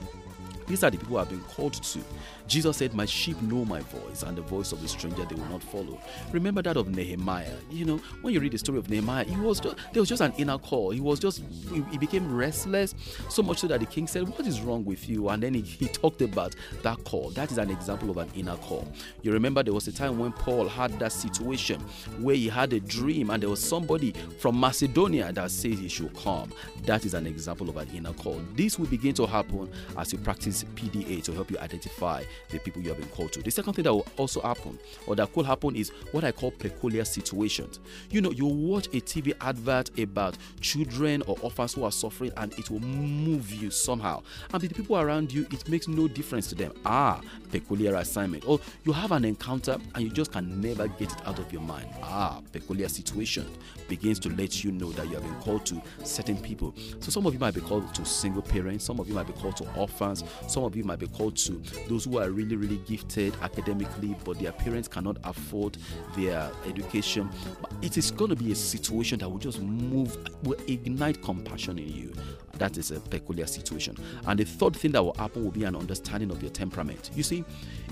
these 0.68 0.84
are 0.84 0.90
the 0.90 0.98
people 0.98 1.18
I've 1.18 1.28
been 1.28 1.40
called 1.40 1.72
to. 1.72 2.00
Jesus 2.46 2.78
said, 2.78 2.94
My 2.94 3.04
sheep 3.04 3.40
know 3.42 3.64
my 3.64 3.80
voice, 3.80 4.22
and 4.22 4.36
the 4.36 4.42
voice 4.42 4.72
of 4.72 4.80
the 4.80 4.88
stranger 4.88 5.24
they 5.24 5.34
will 5.34 5.48
not 5.48 5.62
follow. 5.62 6.00
Remember 6.32 6.62
that 6.62 6.76
of 6.76 6.88
Nehemiah. 6.88 7.54
You 7.70 7.84
know, 7.84 7.96
when 8.22 8.32
you 8.32 8.40
read 8.40 8.52
the 8.52 8.58
story 8.58 8.78
of 8.78 8.88
Nehemiah, 8.88 9.24
he 9.24 9.36
was 9.36 9.60
just, 9.60 9.76
there 9.92 10.00
was 10.00 10.08
just 10.08 10.22
an 10.22 10.32
inner 10.38 10.58
call. 10.58 10.90
He 10.90 11.00
was 11.00 11.20
just, 11.20 11.42
he 11.90 11.98
became 11.98 12.34
restless, 12.34 12.94
so 13.28 13.42
much 13.42 13.58
so 13.58 13.66
that 13.68 13.80
the 13.80 13.86
king 13.86 14.06
said, 14.06 14.26
What 14.28 14.46
is 14.46 14.60
wrong 14.62 14.84
with 14.84 15.08
you? 15.08 15.28
And 15.28 15.42
then 15.42 15.54
he, 15.54 15.60
he 15.60 15.88
talked 15.88 16.22
about 16.22 16.54
that 16.82 17.02
call. 17.04 17.30
That 17.30 17.50
is 17.52 17.58
an 17.58 17.70
example 17.70 18.10
of 18.10 18.16
an 18.16 18.30
inner 18.34 18.56
call. 18.56 18.88
You 19.22 19.32
remember 19.32 19.62
there 19.62 19.74
was 19.74 19.88
a 19.88 19.92
time 19.92 20.18
when 20.18 20.32
Paul 20.32 20.68
had 20.68 20.98
that 20.98 21.12
situation 21.12 21.80
where 22.20 22.34
he 22.36 22.48
had 22.48 22.72
a 22.72 22.80
dream, 22.80 23.30
and 23.30 23.42
there 23.42 23.50
was 23.50 23.62
somebody 23.62 24.12
from 24.38 24.58
Macedonia 24.58 25.32
that 25.32 25.50
said 25.50 25.72
he 25.72 25.88
should 25.88 26.14
come. 26.16 26.52
That 26.84 27.04
is 27.04 27.12
an 27.14 27.26
example 27.26 27.68
of 27.68 27.76
an 27.76 27.88
inner 27.94 28.12
call. 28.14 28.40
This 28.54 28.78
will 28.78 28.86
begin 28.86 29.14
to 29.14 29.26
happen 29.26 29.70
as 29.96 30.12
you 30.12 30.18
practice 30.18 30.57
PDA 30.66 31.22
to 31.24 31.32
help 31.32 31.50
you 31.50 31.58
identify 31.58 32.24
the 32.50 32.58
people 32.58 32.82
you 32.82 32.88
have 32.88 32.98
been 32.98 33.08
called 33.08 33.32
to. 33.32 33.42
The 33.42 33.50
second 33.50 33.74
thing 33.74 33.84
that 33.84 33.92
will 33.92 34.06
also 34.16 34.40
happen, 34.40 34.78
or 35.06 35.16
that 35.16 35.32
could 35.32 35.46
happen, 35.46 35.76
is 35.76 35.90
what 36.12 36.24
I 36.24 36.32
call 36.32 36.50
peculiar 36.50 37.04
situations. 37.04 37.80
You 38.10 38.20
know, 38.20 38.30
you 38.30 38.46
watch 38.46 38.86
a 38.88 39.00
TV 39.00 39.34
advert 39.40 39.98
about 39.98 40.36
children 40.60 41.22
or 41.26 41.36
orphans 41.42 41.74
who 41.74 41.84
are 41.84 41.92
suffering, 41.92 42.32
and 42.36 42.52
it 42.58 42.70
will 42.70 42.80
move 42.80 43.52
you 43.52 43.70
somehow. 43.70 44.22
And 44.52 44.62
the 44.62 44.68
people 44.68 44.98
around 44.98 45.32
you, 45.32 45.46
it 45.50 45.68
makes 45.68 45.88
no 45.88 46.08
difference 46.08 46.48
to 46.48 46.54
them. 46.54 46.72
Ah, 46.84 47.20
peculiar 47.50 47.94
assignment. 47.96 48.46
Or 48.46 48.60
you 48.84 48.92
have 48.92 49.12
an 49.12 49.24
encounter 49.24 49.78
and 49.94 50.04
you 50.04 50.10
just 50.10 50.32
can 50.32 50.60
never 50.60 50.88
get 50.88 51.12
it 51.12 51.26
out 51.26 51.38
of 51.38 51.52
your 51.52 51.62
mind. 51.62 51.88
Ah, 52.02 52.40
peculiar 52.52 52.88
situation 52.88 53.46
begins 53.88 54.18
to 54.20 54.28
let 54.30 54.62
you 54.62 54.72
know 54.72 54.92
that 54.92 55.08
you 55.08 55.14
have 55.14 55.22
been 55.22 55.34
called 55.40 55.64
to 55.66 55.80
certain 56.04 56.36
people. 56.36 56.74
So 57.00 57.10
some 57.10 57.26
of 57.26 57.32
you 57.32 57.40
might 57.40 57.54
be 57.54 57.60
called 57.60 57.94
to 57.94 58.04
single 58.04 58.42
parents, 58.42 58.84
some 58.84 59.00
of 59.00 59.08
you 59.08 59.14
might 59.14 59.26
be 59.26 59.32
called 59.34 59.56
to 59.58 59.74
orphans, 59.74 60.24
some 60.46 60.64
of 60.64 60.76
you 60.76 60.84
might 60.84 60.98
be 60.98 61.06
called 61.08 61.36
to 61.38 61.62
those 61.88 62.04
who 62.04 62.18
are 62.18 62.30
really, 62.30 62.56
really 62.56 62.78
gifted 62.86 63.34
academically, 63.42 64.16
but 64.24 64.38
their 64.38 64.52
parents 64.52 64.88
cannot 64.88 65.16
afford 65.24 65.78
their 66.16 66.50
education. 66.66 67.30
But 67.60 67.72
it 67.82 67.96
is 67.96 68.10
going 68.10 68.30
to 68.30 68.36
be 68.36 68.52
a 68.52 68.56
situation 68.56 69.18
that 69.20 69.28
will 69.28 69.38
just 69.38 69.60
move, 69.60 70.16
will 70.42 70.58
ignite 70.66 71.22
compassion 71.22 71.78
in 71.78 71.88
you. 71.88 72.12
That 72.58 72.76
is 72.76 72.90
a 72.90 73.00
peculiar 73.00 73.46
situation. 73.46 73.96
And 74.26 74.38
the 74.38 74.44
third 74.44 74.76
thing 74.76 74.92
that 74.92 75.02
will 75.02 75.14
happen 75.14 75.44
will 75.44 75.50
be 75.50 75.64
an 75.64 75.76
understanding 75.76 76.30
of 76.30 76.42
your 76.42 76.50
temperament. 76.50 77.10
You 77.14 77.22
see, 77.22 77.44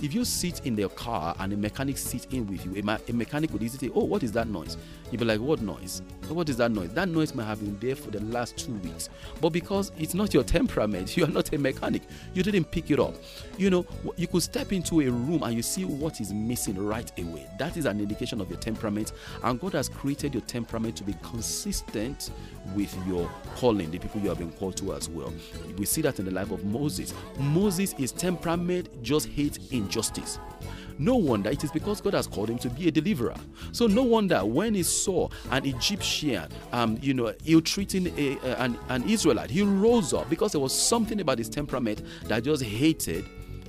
if 0.03 0.15
you 0.15 0.25
sit 0.25 0.67
in 0.67 0.77
their 0.77 0.89
car 0.89 1.35
and 1.39 1.53
a 1.53 1.57
mechanic 1.57 1.99
sits 1.99 2.27
in 2.31 2.47
with 2.47 2.65
you, 2.65 2.75
a, 2.77 2.99
a 3.09 3.13
mechanic 3.13 3.53
would 3.53 3.63
easily 3.63 3.89
say, 3.89 3.93
Oh, 3.95 4.05
what 4.05 4.23
is 4.23 4.33
that 4.33 4.49
noise? 4.49 4.77
You'd 5.11 5.19
be 5.19 5.25
like, 5.25 5.41
What 5.41 5.61
noise? 5.61 6.03
What 6.29 6.49
is 6.49 6.57
that 6.59 6.71
noise? 6.71 6.93
That 6.93 7.09
noise 7.09 7.35
might 7.35 7.45
have 7.45 7.61
been 7.61 7.79
there 7.79 7.97
for 7.97 8.11
the 8.11 8.21
last 8.21 8.57
two 8.57 8.73
weeks. 8.75 9.09
But 9.41 9.51
because 9.51 9.93
it's 9.99 10.15
not 10.15 10.35
your 10.35 10.43
temperament, 10.57 11.17
you 11.17 11.25
are 11.25 11.29
not 11.29 11.53
a 11.53 11.59
mechanic, 11.59 12.03
you 12.35 12.43
didn't 12.43 12.65
pick 12.65 12.91
it 12.91 12.99
up. 12.99 13.15
You 13.57 13.71
know, 13.71 13.87
you 14.17 14.27
could 14.27 14.43
step 14.43 14.73
into 14.73 15.01
a 15.01 15.11
room 15.11 15.43
and 15.43 15.55
you 15.55 15.63
see 15.63 15.85
what 15.85 16.21
is 16.21 16.33
missing 16.33 16.77
right 16.85 17.11
away. 17.19 17.47
That 17.59 17.77
is 17.77 17.87
an 17.87 18.01
indication 18.01 18.41
of 18.41 18.51
your 18.51 18.59
temperament. 18.59 19.13
And 19.43 19.61
God 19.61 19.75
has 19.75 19.89
created 19.89 20.35
your 20.35 20.43
temperament 20.43 20.97
to 20.97 21.05
be 21.05 21.15
consistent 21.23 22.31
with 22.75 22.95
your 23.07 23.31
calling, 23.57 23.91
the 23.91 23.99
people 23.99 24.21
you 24.21 24.29
have 24.29 24.39
been 24.39 24.53
called 24.53 24.77
to 24.79 24.93
as 24.95 25.09
well. 25.09 25.33
We 25.79 25.87
see 25.87 26.03
that 26.03 26.19
in 26.19 26.25
the 26.25 26.31
life 26.31 26.51
of 26.51 26.65
Moses. 26.65 27.15
Moses, 27.39 27.93
his 27.93 28.13
temperament 28.13 29.03
just 29.03 29.29
hates 29.29 29.59
injustice. 29.87 30.39
no 30.99 31.15
wonder 31.17 31.51
it 31.51 31.63
is 31.63 31.71
because 31.71 32.01
God 32.01 32.15
has 32.15 32.27
called 32.27 32.51
him 32.51 32.59
to 32.59 32.71
be 32.71 32.89
a 32.89 32.91
deliverer. 32.91 33.35
So 33.73 33.87
no 33.87 34.03
wonder 34.03 34.45
when 34.45 34.75
he 34.75 34.83
saw 34.83 35.29
an 35.51 35.67
Egyptian, 35.67 36.49
um, 36.73 36.99
you 37.03 37.15
know, 37.15 37.35
ill-treating 37.45 38.07
a, 38.19 38.39
an, 38.59 38.79
an 38.89 39.09
Israelite, 39.09 39.51
he 39.51 39.63
rose 39.63 40.13
up 40.13 40.29
because 40.31 40.53
there 40.53 40.61
was 40.61 40.75
something 40.75 41.21
about 41.21 41.39
his 41.39 41.49
temperament 41.49 42.03
that 42.25 42.45
just 42.45 42.63
hated 42.63 43.25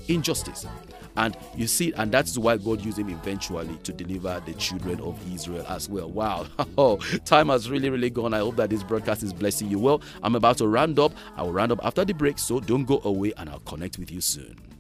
injustice. 0.07 0.65
And 1.17 1.36
you 1.55 1.65
see, 1.65 1.93
and 1.93 2.12
that's 2.12 2.38
why 2.38 2.57
God 2.57 2.79
used 2.86 3.00
him 3.00 3.09
eventually 3.09 3.75
to 3.83 3.91
deliver 3.91 4.39
the 4.45 4.53
children 4.53 5.01
of 5.01 5.19
Israel 5.33 5.65
as 5.67 5.89
well. 5.89 6.09
Wow. 6.09 6.45
Oh, 6.77 6.97
time 7.25 7.50
has 7.50 7.71
really, 7.71 7.89
really 7.89 8.12
gone. 8.12 8.36
I 8.36 8.39
hope 8.39 8.57
that 8.57 8.69
this 8.69 8.83
broadcast 8.83 9.24
is 9.24 9.33
blessing 9.33 9.67
you 9.67 9.79
well. 9.79 10.01
I'm 10.21 10.36
about 10.36 10.59
to 10.59 10.67
round 10.67 11.00
up. 11.00 11.12
I 11.36 11.41
will 11.41 11.53
round 11.53 11.71
up 11.71 11.79
after 11.83 12.05
the 12.05 12.13
break, 12.13 12.38
so 12.38 12.59
don't 12.59 12.86
go 12.86 13.01
away 13.03 13.33
and 13.36 13.50
I'll 13.50 13.59
connect 13.62 13.97
with 13.97 14.12
you 14.12 14.21
soon. 14.21 14.76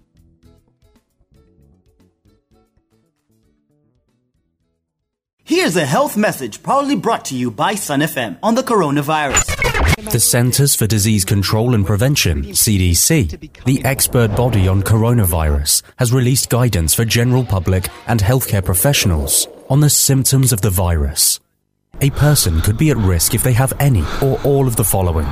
Here's 5.47 5.77
a 5.77 5.85
health 5.85 6.17
message 6.17 6.61
proudly 6.61 6.97
brought 6.97 7.23
to 7.25 7.37
you 7.37 7.49
by 7.49 7.75
Sun 7.75 8.01
FM 8.01 8.37
on 8.43 8.55
the 8.55 8.63
coronavirus. 8.63 10.11
The 10.11 10.19
Centers 10.19 10.75
for 10.75 10.87
Disease 10.87 11.23
Control 11.23 11.73
and 11.73 11.85
Prevention, 11.85 12.43
CDC, 12.43 13.63
the 13.63 13.81
expert 13.85 14.35
body 14.35 14.67
on 14.67 14.83
coronavirus, 14.83 15.83
has 15.99 16.11
released 16.11 16.49
guidance 16.49 16.93
for 16.93 17.05
general 17.05 17.45
public 17.45 17.87
and 18.07 18.19
healthcare 18.19 18.63
professionals 18.63 19.47
on 19.69 19.79
the 19.79 19.89
symptoms 19.89 20.51
of 20.51 20.59
the 20.59 20.69
virus. 20.69 21.39
A 22.01 22.09
person 22.09 22.59
could 22.59 22.77
be 22.77 22.89
at 22.89 22.97
risk 22.97 23.33
if 23.33 23.41
they 23.41 23.53
have 23.53 23.71
any 23.79 24.03
or 24.21 24.41
all 24.43 24.67
of 24.67 24.75
the 24.75 24.83
following 24.83 25.29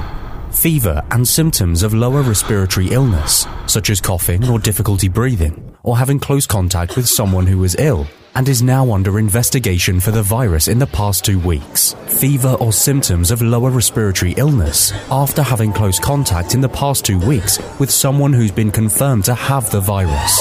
fever 0.50 1.04
and 1.12 1.28
symptoms 1.28 1.84
of 1.84 1.94
lower 1.94 2.22
respiratory 2.22 2.88
illness, 2.88 3.46
such 3.68 3.90
as 3.90 4.00
coughing 4.00 4.48
or 4.48 4.60
difficulty 4.60 5.10
breathing, 5.10 5.76
or 5.84 5.98
having 5.98 6.22
close 6.22 6.48
contact 6.48 6.96
with 6.96 7.06
someone 7.06 7.46
who 7.46 7.62
is 7.66 7.76
ill 7.78 8.08
and 8.36 8.48
is 8.48 8.62
now 8.62 8.92
under 8.92 9.18
investigation 9.18 10.00
for 10.00 10.12
the 10.12 10.22
virus 10.22 10.68
in 10.68 10.78
the 10.78 10.88
past 10.88 11.26
two 11.26 11.40
weeks. 11.40 11.94
Fever 12.08 12.56
or 12.60 12.72
symptoms 12.72 13.32
of 13.32 13.42
lower 13.42 13.72
respiratory 13.72 14.34
illness 14.38 14.92
after 15.10 15.42
having 15.42 15.74
close 15.74 16.00
contact 16.00 16.54
in 16.54 16.62
the 16.62 16.70
past 16.70 17.06
two 17.06 17.20
weeks 17.20 17.60
with 17.80 17.90
someone 17.90 18.34
who's 18.34 18.52
been 18.52 18.72
confirmed 18.72 19.26
to 19.26 19.34
have 19.34 19.70
the 19.72 19.82
virus. 19.82 20.40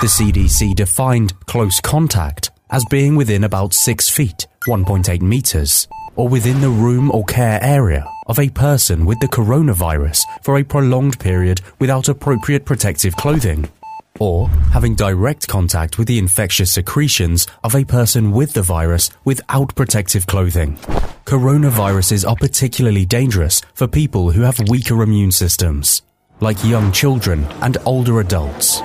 The 0.00 0.08
CDC 0.08 0.74
defined 0.74 1.38
close 1.46 1.80
contact 1.80 2.50
as 2.70 2.84
being 2.86 3.16
within 3.16 3.44
about 3.44 3.72
6 3.72 4.10
feet, 4.10 4.46
1.8 4.68 5.22
meters, 5.22 5.88
or 6.16 6.28
within 6.28 6.60
the 6.60 6.68
room 6.68 7.10
or 7.12 7.24
care 7.24 7.62
area 7.62 8.04
of 8.26 8.38
a 8.38 8.48
person 8.50 9.06
with 9.06 9.20
the 9.20 9.28
coronavirus 9.28 10.20
for 10.42 10.58
a 10.58 10.64
prolonged 10.64 11.18
period 11.20 11.60
without 11.78 12.08
appropriate 12.08 12.64
protective 12.64 13.14
clothing 13.16 13.68
or 14.20 14.48
having 14.72 14.94
direct 14.94 15.48
contact 15.48 15.98
with 15.98 16.08
the 16.08 16.18
infectious 16.18 16.70
secretions 16.72 17.46
of 17.62 17.74
a 17.74 17.84
person 17.84 18.32
with 18.32 18.52
the 18.52 18.62
virus 18.62 19.10
without 19.24 19.74
protective 19.74 20.26
clothing. 20.26 20.76
Coronaviruses 21.24 22.28
are 22.28 22.36
particularly 22.36 23.04
dangerous 23.04 23.60
for 23.74 23.86
people 23.86 24.30
who 24.30 24.42
have 24.42 24.68
weaker 24.68 25.02
immune 25.02 25.32
systems, 25.32 26.02
like 26.40 26.62
young 26.64 26.92
children 26.92 27.44
and 27.62 27.78
older 27.84 28.20
adults. 28.20 28.80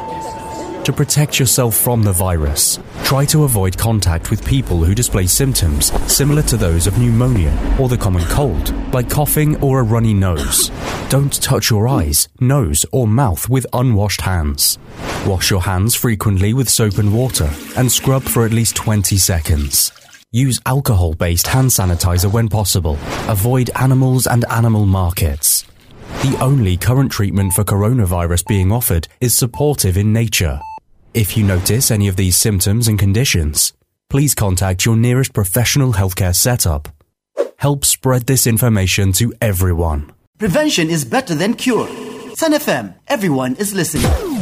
To 0.86 0.92
protect 0.92 1.40
yourself 1.40 1.76
from 1.76 2.02
the 2.02 2.12
virus, 2.12 2.80
try 3.04 3.24
to 3.26 3.44
avoid 3.44 3.78
contact 3.78 4.32
with 4.32 4.44
people 4.44 4.84
who 4.84 4.96
display 4.96 5.28
symptoms 5.28 5.92
similar 6.12 6.42
to 6.44 6.58
those 6.58 6.88
of 6.88 6.98
pneumonia 6.98 7.56
or 7.80 7.88
the 7.88 7.98
common 7.98 8.24
cold, 8.24 8.74
like 8.92 9.08
coughing 9.08 9.62
or 9.62 9.80
a 9.80 9.84
runny 9.84 10.16
nose. 10.16 10.72
Don't 11.10 11.40
touch 11.40 11.70
your 11.70 11.88
eyes, 11.88 12.30
nose, 12.40 12.84
or 12.92 13.08
mouth 13.08 13.48
with 13.48 13.68
unwashed 13.74 14.22
hands. 14.22 14.80
Wash 15.28 15.52
your 15.52 15.62
hands 15.62 15.94
frequently 15.94 16.52
with 16.52 16.68
soap 16.68 16.98
and 16.98 17.14
water 17.16 17.52
and 17.78 17.92
scrub 17.92 18.24
for 18.24 18.44
at 18.44 18.52
least 18.52 18.76
20 18.76 19.17
seconds. 19.17 19.91
Use 20.32 20.60
alcohol 20.65 21.13
based 21.13 21.46
hand 21.46 21.70
sanitizer 21.70 22.32
when 22.32 22.48
possible. 22.48 22.98
Avoid 23.28 23.70
animals 23.76 24.26
and 24.26 24.46
animal 24.50 24.88
markets. 24.88 25.63
The 26.24 26.38
only 26.41 26.76
current 26.76 27.12
treatment 27.12 27.54
for 27.54 27.63
coronavirus 27.63 28.48
being 28.48 28.72
offered 28.72 29.08
is 29.20 29.36
supportive 29.36 29.96
in 29.96 30.12
nature. 30.12 30.60
If 31.13 31.36
you 31.36 31.43
notice 31.43 31.91
any 31.91 32.08
of 32.08 32.15
these 32.15 32.38
symptoms 32.38 32.88
and 32.88 32.97
conditions, 32.97 33.74
please 34.10 34.34
contact 34.34 34.86
your 34.86 34.95
nearest 34.95 35.34
professional 35.34 35.91
healthcare 35.91 36.34
setup. 36.34 36.88
Help 37.58 37.84
spread 37.84 38.28
this 38.28 38.47
information 38.47 39.12
to 39.13 39.34
everyone. 39.41 40.13
Prevention 40.38 40.89
is 40.89 41.04
better 41.04 41.36
than 41.36 41.56
cure. 41.56 41.88
Sun 42.36 42.54
FM, 42.54 42.95
everyone 43.10 43.56
is 43.58 43.74
listening. 43.74 44.40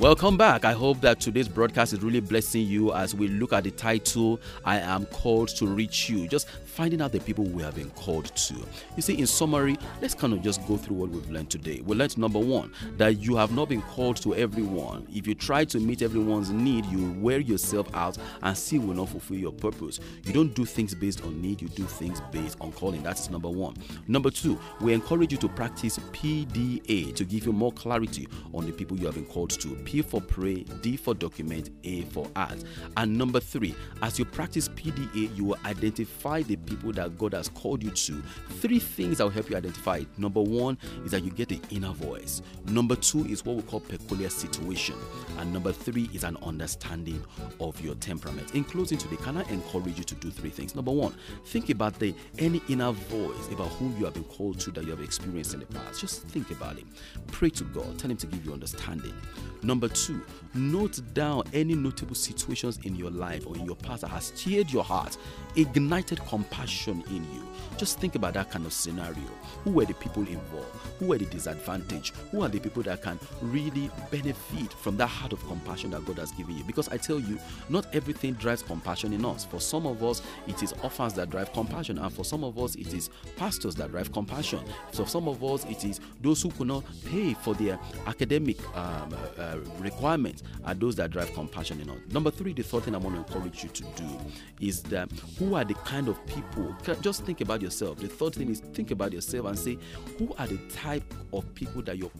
Welcome 0.00 0.36
back. 0.36 0.64
I 0.64 0.72
hope 0.72 1.00
that 1.02 1.20
today's 1.20 1.48
broadcast 1.48 1.92
is 1.92 2.02
really 2.02 2.18
blessing 2.18 2.66
you 2.66 2.92
as 2.92 3.14
we 3.14 3.28
look 3.28 3.52
at 3.52 3.62
the 3.62 3.70
title 3.70 4.40
I 4.64 4.80
am 4.80 5.06
called 5.06 5.48
to 5.50 5.66
reach 5.66 6.10
you. 6.10 6.26
Just 6.26 6.48
finding 6.48 7.00
out 7.00 7.12
the 7.12 7.20
people 7.20 7.44
we 7.44 7.62
have 7.62 7.76
been 7.76 7.90
called 7.90 8.34
to. 8.34 8.54
You 8.96 9.02
see, 9.02 9.16
in 9.16 9.28
summary, 9.28 9.78
let's 10.02 10.14
kind 10.14 10.32
of 10.32 10.42
just 10.42 10.66
go 10.66 10.76
through 10.76 10.96
what 10.96 11.10
we've 11.10 11.30
learned 11.30 11.48
today. 11.48 11.80
We 11.86 11.94
learned 11.94 12.18
number 12.18 12.40
one, 12.40 12.72
that 12.96 13.18
you 13.18 13.36
have 13.36 13.52
not 13.52 13.68
been 13.68 13.82
called 13.82 14.16
to 14.22 14.34
everyone. 14.34 15.06
If 15.14 15.28
you 15.28 15.36
try 15.36 15.64
to 15.66 15.78
meet 15.78 16.02
everyone's 16.02 16.50
need, 16.50 16.84
you 16.86 17.12
wear 17.20 17.38
yourself 17.38 17.86
out 17.94 18.18
and 18.42 18.58
still 18.58 18.80
will 18.82 18.94
not 18.94 19.10
fulfill 19.10 19.38
your 19.38 19.52
purpose. 19.52 20.00
You 20.24 20.32
don't 20.32 20.52
do 20.54 20.64
things 20.64 20.94
based 20.94 21.22
on 21.22 21.40
need, 21.40 21.62
you 21.62 21.68
do 21.68 21.84
things 21.84 22.20
based 22.32 22.58
on 22.60 22.72
calling. 22.72 23.04
That's 23.04 23.30
number 23.30 23.48
one. 23.48 23.76
Number 24.08 24.30
two, 24.30 24.58
we 24.80 24.92
encourage 24.92 25.30
you 25.30 25.38
to 25.38 25.48
practice 25.48 25.98
PDA 26.12 27.14
to 27.14 27.24
give 27.24 27.46
you 27.46 27.52
more 27.52 27.72
clarity 27.72 28.28
on 28.52 28.66
the 28.66 28.72
people 28.72 28.98
you 28.98 29.06
have 29.06 29.14
been 29.14 29.26
called 29.26 29.50
to. 29.50 29.83
P 29.84 30.02
for 30.02 30.20
pray, 30.20 30.64
D 30.82 30.96
for 30.96 31.14
document, 31.14 31.70
A 31.84 32.02
for 32.02 32.28
act. 32.36 32.64
And 32.96 33.16
number 33.16 33.40
three, 33.40 33.74
as 34.02 34.18
you 34.18 34.24
practice 34.24 34.68
PDA, 34.68 35.36
you 35.36 35.44
will 35.44 35.58
identify 35.64 36.42
the 36.42 36.56
people 36.56 36.92
that 36.92 37.18
God 37.18 37.34
has 37.34 37.48
called 37.48 37.82
you 37.82 37.90
to. 37.90 38.22
Three 38.48 38.78
things 38.78 39.18
that 39.18 39.24
will 39.24 39.30
help 39.30 39.50
you 39.50 39.56
identify 39.56 39.98
it. 39.98 40.08
Number 40.18 40.42
one 40.42 40.78
is 41.04 41.10
that 41.10 41.22
you 41.22 41.30
get 41.30 41.48
the 41.48 41.60
inner 41.70 41.92
voice. 41.92 42.42
Number 42.66 42.96
two 42.96 43.24
is 43.26 43.44
what 43.44 43.56
we 43.56 43.62
call 43.62 43.80
peculiar 43.80 44.30
situation. 44.30 44.96
And 45.38 45.52
number 45.52 45.72
three 45.72 46.08
is 46.12 46.24
an 46.24 46.36
understanding 46.42 47.22
of 47.60 47.80
your 47.80 47.94
temperament. 47.96 48.54
In 48.54 48.64
closing 48.64 48.98
today, 48.98 49.16
can 49.16 49.36
I 49.36 49.42
encourage 49.50 49.98
you 49.98 50.04
to 50.04 50.14
do 50.16 50.30
three 50.30 50.50
things? 50.50 50.74
Number 50.74 50.92
one, 50.92 51.14
think 51.46 51.70
about 51.70 51.98
the 51.98 52.14
any 52.38 52.62
inner 52.68 52.92
voice 52.92 53.48
about 53.50 53.68
whom 53.72 53.96
you 53.98 54.04
have 54.04 54.14
been 54.14 54.24
called 54.24 54.60
to 54.60 54.70
that 54.72 54.84
you 54.84 54.90
have 54.90 55.00
experienced 55.00 55.54
in 55.54 55.60
the 55.60 55.66
past. 55.66 56.00
Just 56.00 56.22
think 56.28 56.50
about 56.50 56.78
it. 56.78 56.84
Pray 57.28 57.50
to 57.50 57.64
God. 57.64 57.98
Tell 57.98 58.10
Him 58.10 58.16
to 58.18 58.26
give 58.26 58.44
you 58.44 58.52
understanding. 58.52 59.14
Number 59.62 59.73
two, 59.80 60.22
note 60.54 61.00
down 61.14 61.44
any 61.52 61.74
notable 61.74 62.14
situations 62.14 62.78
in 62.84 62.94
your 62.94 63.10
life 63.10 63.46
or 63.46 63.56
in 63.56 63.64
your 63.64 63.76
past 63.76 64.02
that 64.02 64.08
has 64.08 64.32
stirred 64.34 64.70
your 64.70 64.84
heart, 64.84 65.16
ignited 65.56 66.20
compassion 66.26 67.02
in 67.08 67.24
you. 67.32 67.46
Just 67.76 67.98
think 67.98 68.14
about 68.14 68.34
that 68.34 68.50
kind 68.50 68.66
of 68.66 68.72
scenario. 68.72 69.28
Who 69.64 69.72
were 69.72 69.84
the 69.84 69.94
people 69.94 70.22
involved? 70.22 70.68
Who 70.98 71.06
were 71.06 71.18
the 71.18 71.26
disadvantaged? 71.26 72.14
Who 72.30 72.42
are 72.42 72.48
the 72.48 72.60
people 72.60 72.82
that 72.84 73.02
can 73.02 73.18
really 73.42 73.90
benefit 74.10 74.72
from 74.72 74.96
that 74.98 75.08
heart 75.08 75.32
of 75.32 75.44
compassion 75.48 75.90
that 75.90 76.04
God 76.04 76.18
has 76.18 76.30
given 76.32 76.56
you? 76.56 76.64
Because 76.64 76.88
I 76.88 76.96
tell 76.96 77.18
you, 77.18 77.38
not 77.68 77.92
everything 77.94 78.34
drives 78.34 78.62
compassion 78.62 79.12
in 79.12 79.24
us. 79.24 79.44
For 79.44 79.60
some 79.60 79.86
of 79.86 80.02
us, 80.04 80.22
it 80.46 80.62
is 80.62 80.72
orphans 80.82 81.14
that 81.14 81.30
drive 81.30 81.52
compassion, 81.52 81.98
and 81.98 82.12
for 82.12 82.24
some 82.24 82.44
of 82.44 82.58
us, 82.58 82.74
it 82.76 82.94
is 82.94 83.10
pastors 83.36 83.74
that 83.76 83.90
drive 83.90 84.12
compassion. 84.12 84.60
So, 84.92 85.04
for 85.04 85.10
some 85.10 85.28
of 85.28 85.42
us, 85.42 85.64
it 85.64 85.84
is 85.84 86.00
those 86.20 86.42
who 86.42 86.50
could 86.50 86.68
not 86.68 86.84
pay 87.04 87.34
for 87.34 87.54
their 87.54 87.78
academic 88.06 88.58
um, 88.76 89.14
uh, 89.38 89.56
requirements 89.78 90.42
are 90.64 90.74
those 90.74 90.96
that 90.96 91.10
drive 91.10 91.32
compassion 91.34 91.80
in 91.80 91.90
us. 91.90 91.98
Number 92.10 92.30
three, 92.30 92.52
the 92.52 92.62
third 92.62 92.84
thing 92.84 92.94
I 92.94 92.98
want 92.98 93.14
to 93.16 93.20
encourage 93.20 93.62
you 93.62 93.70
to 93.70 93.82
do 93.82 94.18
is 94.60 94.82
that 94.84 95.10
who 95.38 95.54
are 95.54 95.64
the 95.64 95.74
kind 95.74 96.08
of 96.08 96.24
people? 96.26 96.74
Just 97.00 97.24
think 97.24 97.40
about 97.40 97.62
yourself. 97.62 97.98
The 97.98 98.08
third 98.08 98.34
thing 98.34 98.50
is 98.50 98.60
think 98.60 98.90
about 98.90 99.12
yourself 99.12 99.46
and 99.46 99.58
say, 99.58 99.78
who 100.18 100.34
are 100.38 100.46
the 100.46 100.58
type 100.70 101.12
of 101.32 101.52
people 101.54 101.82
that 101.82 101.98
your 101.98 102.10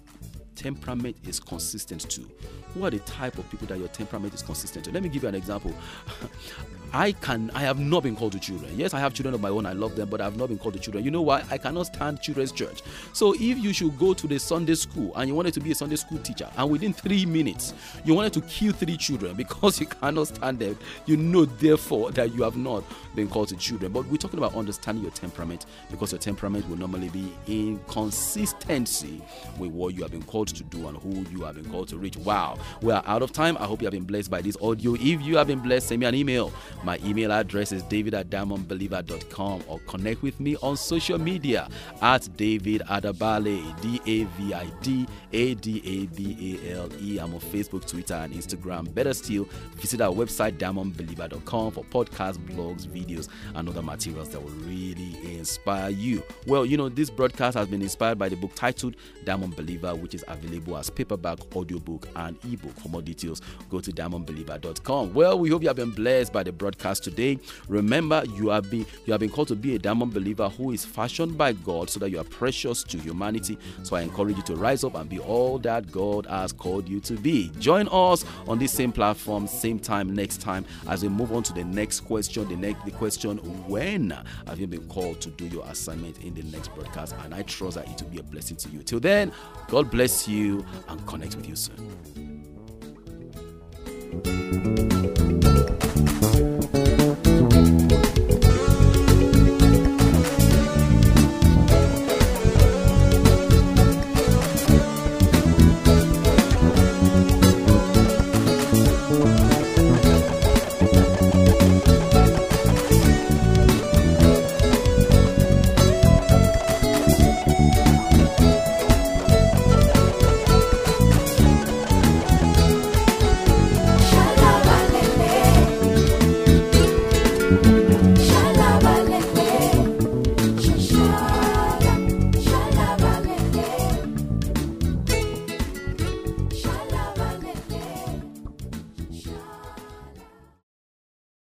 temperament 0.55 1.17
is 1.27 1.41
consistent 1.41 2.09
to? 2.11 2.29
Who 2.75 2.85
are 2.85 2.91
the 2.91 3.01
type 3.01 3.39
of 3.39 3.49
people 3.51 3.67
that 3.69 3.79
your 3.79 3.89
temperament 3.89 4.35
is 4.35 4.43
consistent 4.43 4.85
to? 4.87 4.93
Let 4.93 5.03
me 5.03 5.09
give 5.09 5.23
you 5.23 5.29
an 5.29 5.35
example. 5.35 5.73
I 6.95 7.11
can 7.11 7.51
I 7.55 7.63
have 7.63 7.81
not 7.81 8.05
been 8.05 8.15
called 8.15 8.33
to 8.33 8.39
children. 8.39 8.71
Yes, 8.77 8.95
I 8.95 9.01
have 9.01 9.13
children 9.15 9.35
of 9.35 9.41
my 9.41 9.49
own, 9.49 9.67
I 9.67 9.73
love 9.73 9.97
them, 9.97 10.09
but 10.09 10.21
I 10.21 10.25
have 10.25 10.37
not 10.37 10.49
been 10.49 10.59
called 10.59 10.75
to 10.75 10.81
children. 10.81 11.05
You 11.05 11.11
know 11.11 11.23
why? 11.23 11.43
I 11.51 11.59
cannot 11.59 11.87
stand 11.87 12.23
children's 12.23 12.53
church. 12.53 12.83
So 13.13 13.35
if 13.35 13.59
you 13.59 13.73
should 13.73 13.99
go 13.99 14.15
to 14.15 14.29
the 14.29 14.39
Sunday 14.39 14.77
school 14.77 15.13
and 15.17 15.29
you 15.29 15.35
wanted 15.35 15.55
to 15.55 15.61
be 15.61 15.73
a 15.73 15.75
Sunday 15.75 15.97
school 15.97 16.19
teacher, 16.19 16.49
and 16.57 16.71
within 16.71 16.93
three 16.93 17.27
minutes 17.27 17.75
you 18.05 18.15
wanted 18.15 18.33
to 18.35 18.43
kill 18.43 18.73
three 18.73 18.97
children 18.97 19.35
because 19.37 19.81
you 19.81 19.87
cannot 19.87 20.29
stand 20.29 20.61
them, 20.61 20.79
you 21.05 21.17
know 21.17 21.47
therefore 21.47 22.13
that 22.13 22.33
you 22.33 22.45
have 22.45 22.57
not 22.57 22.85
been 23.17 23.29
called 23.29 23.49
to 23.49 23.57
children. 23.57 23.91
But 23.91 24.07
we're 24.07 24.17
talking 24.17 24.39
about 24.39 24.55
understanding 24.55 25.03
your 25.03 25.13
temperament 25.13 25.67
because 25.91 26.13
your 26.13 26.21
temperament 26.21 26.69
will 26.69 26.77
normally 26.77 27.09
be 27.09 27.33
in 27.49 27.81
consistency 27.89 29.21
with 29.59 29.73
what 29.73 29.97
you 29.97 30.03
have 30.03 30.13
been 30.13 30.23
called 30.23 30.47
to 30.47 30.63
do 30.63 30.87
and 30.87 30.97
who 30.99 31.27
you 31.37 31.43
have 31.43 31.57
been 31.57 31.69
called 31.69 31.89
to 31.89 31.99
reach. 31.99 32.17
Wow, 32.19 32.57
we 32.83 32.93
are 32.93 33.03
out 33.05 33.23
of 33.23 33.33
time. 33.33 33.57
I 33.59 33.65
hope 33.65 33.83
you 33.83 33.87
have 33.87 33.93
been 33.93 34.05
blessed 34.05 34.31
by 34.31 34.43
this 34.43 34.57
audio. 34.63 34.95
If 34.95 35.23
you 35.23 35.37
have 35.39 35.49
been 35.49 35.59
blessed, 35.59 35.89
send 35.89 35.99
me 35.99 36.07
an 36.07 36.15
email 36.15 36.53
My 36.85 36.99
email 37.03 37.33
address 37.33 37.73
is 37.73 37.83
david 37.85 38.13
at 38.13 38.29
diamondbeliever.com 38.29 39.65
or 39.69 39.79
connect 39.81 40.23
with 40.23 40.39
me 40.39 40.57
on 40.63 40.77
social 40.77 41.19
media 41.19 41.69
at 42.03 42.29
David 42.37 42.83
Adabale, 42.83 43.81
D 43.81 44.01
A 44.07 44.25
V 44.25 44.53
I 44.53 44.67
D 44.83 45.07
A 45.33 45.55
D 45.55 45.83
A 45.85 46.07
B 46.15 46.61
A 46.67 46.77
L 46.77 46.91
E. 47.01 47.19
I'm 47.19 47.35
on 47.35 47.41
Facebook, 47.41 47.89
Twitter, 47.89 48.15
and 48.15 48.35
Instagram. 48.35 48.93
Better 48.93 49.15
still, 49.15 49.49
visit 49.77 50.01
our 50.03 50.13
website, 50.13 50.59
diamondbeliever.com, 50.59 51.73
for 51.73 51.85
podcasts, 51.85 52.39
blogs, 52.39 52.87
videos, 52.87 53.29
and 53.55 53.69
other 53.69 53.83
materials 53.83 54.29
that 54.31 54.41
will 54.41 54.51
really 54.51 55.17
inspire 55.39 55.91
you. 55.91 56.23
Well, 56.47 56.67
you 56.67 56.77
know, 56.77 56.89
this 56.89 57.09
broadcast 57.09 57.57
has 57.57 57.69
been 57.69 57.83
inspired 57.83 58.19
by 58.19 58.29
the 58.29 58.37
book 58.37 58.55
titled 58.55 58.97
Diamond 59.25 59.57
Believer, 59.57 59.95
which 59.95 60.15
is 60.15 60.25
available 60.29 60.77
as 60.77 60.91
paperback, 60.91 61.39
audiobook, 61.57 62.09
and 62.17 62.37
ebook. 62.45 62.79
For 62.81 62.89
more 62.89 63.03
details, 63.03 63.41
go 63.71 63.81
to 63.81 63.91
diamondbeliever.com. 63.91 65.15
Well, 65.15 65.39
we 65.39 65.49
hope 65.49 65.63
you 65.63 65.69
have 65.69 65.77
been 65.77 65.91
blessed 65.91 66.33
by 66.33 66.43
the 66.43 66.53
broadcast 66.65 67.05
today. 67.05 67.39
Remember, 67.69 68.25
you 68.37 68.49
have 68.49 68.71
been 68.71 68.87
you 69.05 69.13
have 69.13 69.21
been 69.21 69.29
called 69.29 69.49
to 69.49 69.55
be 69.55 69.75
a 69.75 69.79
diamond 69.79 70.15
believer 70.15 70.49
who 70.49 70.71
is 70.71 70.83
fashioned 70.83 71.37
by 71.37 71.53
God 71.53 71.91
so 71.91 72.01
that 72.01 72.09
you 72.11 72.19
are 72.19 72.25
precious 72.25 72.83
to 72.85 72.97
humanity. 72.97 73.59
So 73.83 73.97
I 73.97 74.01
encourage 74.01 74.39
you 74.39 74.43
to 74.45 74.57
rise 74.57 74.83
up 74.83 74.95
and 74.95 75.07
be 75.11 75.19
all 75.19 75.59
that 75.59 75.93
God 75.93 76.25
has 76.25 76.53
called 76.53 76.89
you 76.89 77.01
to 77.01 77.19
be. 77.19 77.51
Join 77.59 77.87
us 77.89 78.25
on 78.49 78.59
this 78.59 78.73
same 78.73 78.93
platform, 78.93 79.47
same 79.47 79.79
time 79.79 80.15
next 80.15 80.41
time 80.41 80.65
as 80.89 81.03
we 81.03 81.11
move 81.11 81.33
on 81.33 81.43
to 81.43 81.53
the 81.53 81.65
next 81.65 82.01
question. 82.01 82.49
The 82.49 82.57
next 82.57 82.83
the 82.87 82.93
question: 82.93 83.37
When 83.69 84.17
have 84.47 84.59
you 84.59 84.67
been 84.67 84.89
called 84.89 85.21
to 85.21 85.29
do 85.29 85.45
your 85.47 85.67
assignment 85.67 86.25
in 86.25 86.33
the 86.33 86.45
next 86.45 86.75
broadcast? 86.75 87.15
And 87.25 87.35
I 87.35 87.43
trust 87.43 87.77
that 87.77 87.87
it 87.91 88.01
will 88.01 88.09
be 88.09 88.21
a 88.21 88.23
blessing 88.23 88.57
to 88.57 88.71
you. 88.71 88.83
Till 88.83 89.01
then, 89.01 89.33
God 89.69 89.91
bless 89.91 90.27
you 90.27 90.65
and 90.89 91.07
connect 91.07 91.37
with 91.37 91.47
you 91.47 91.57
soon. 91.57 91.91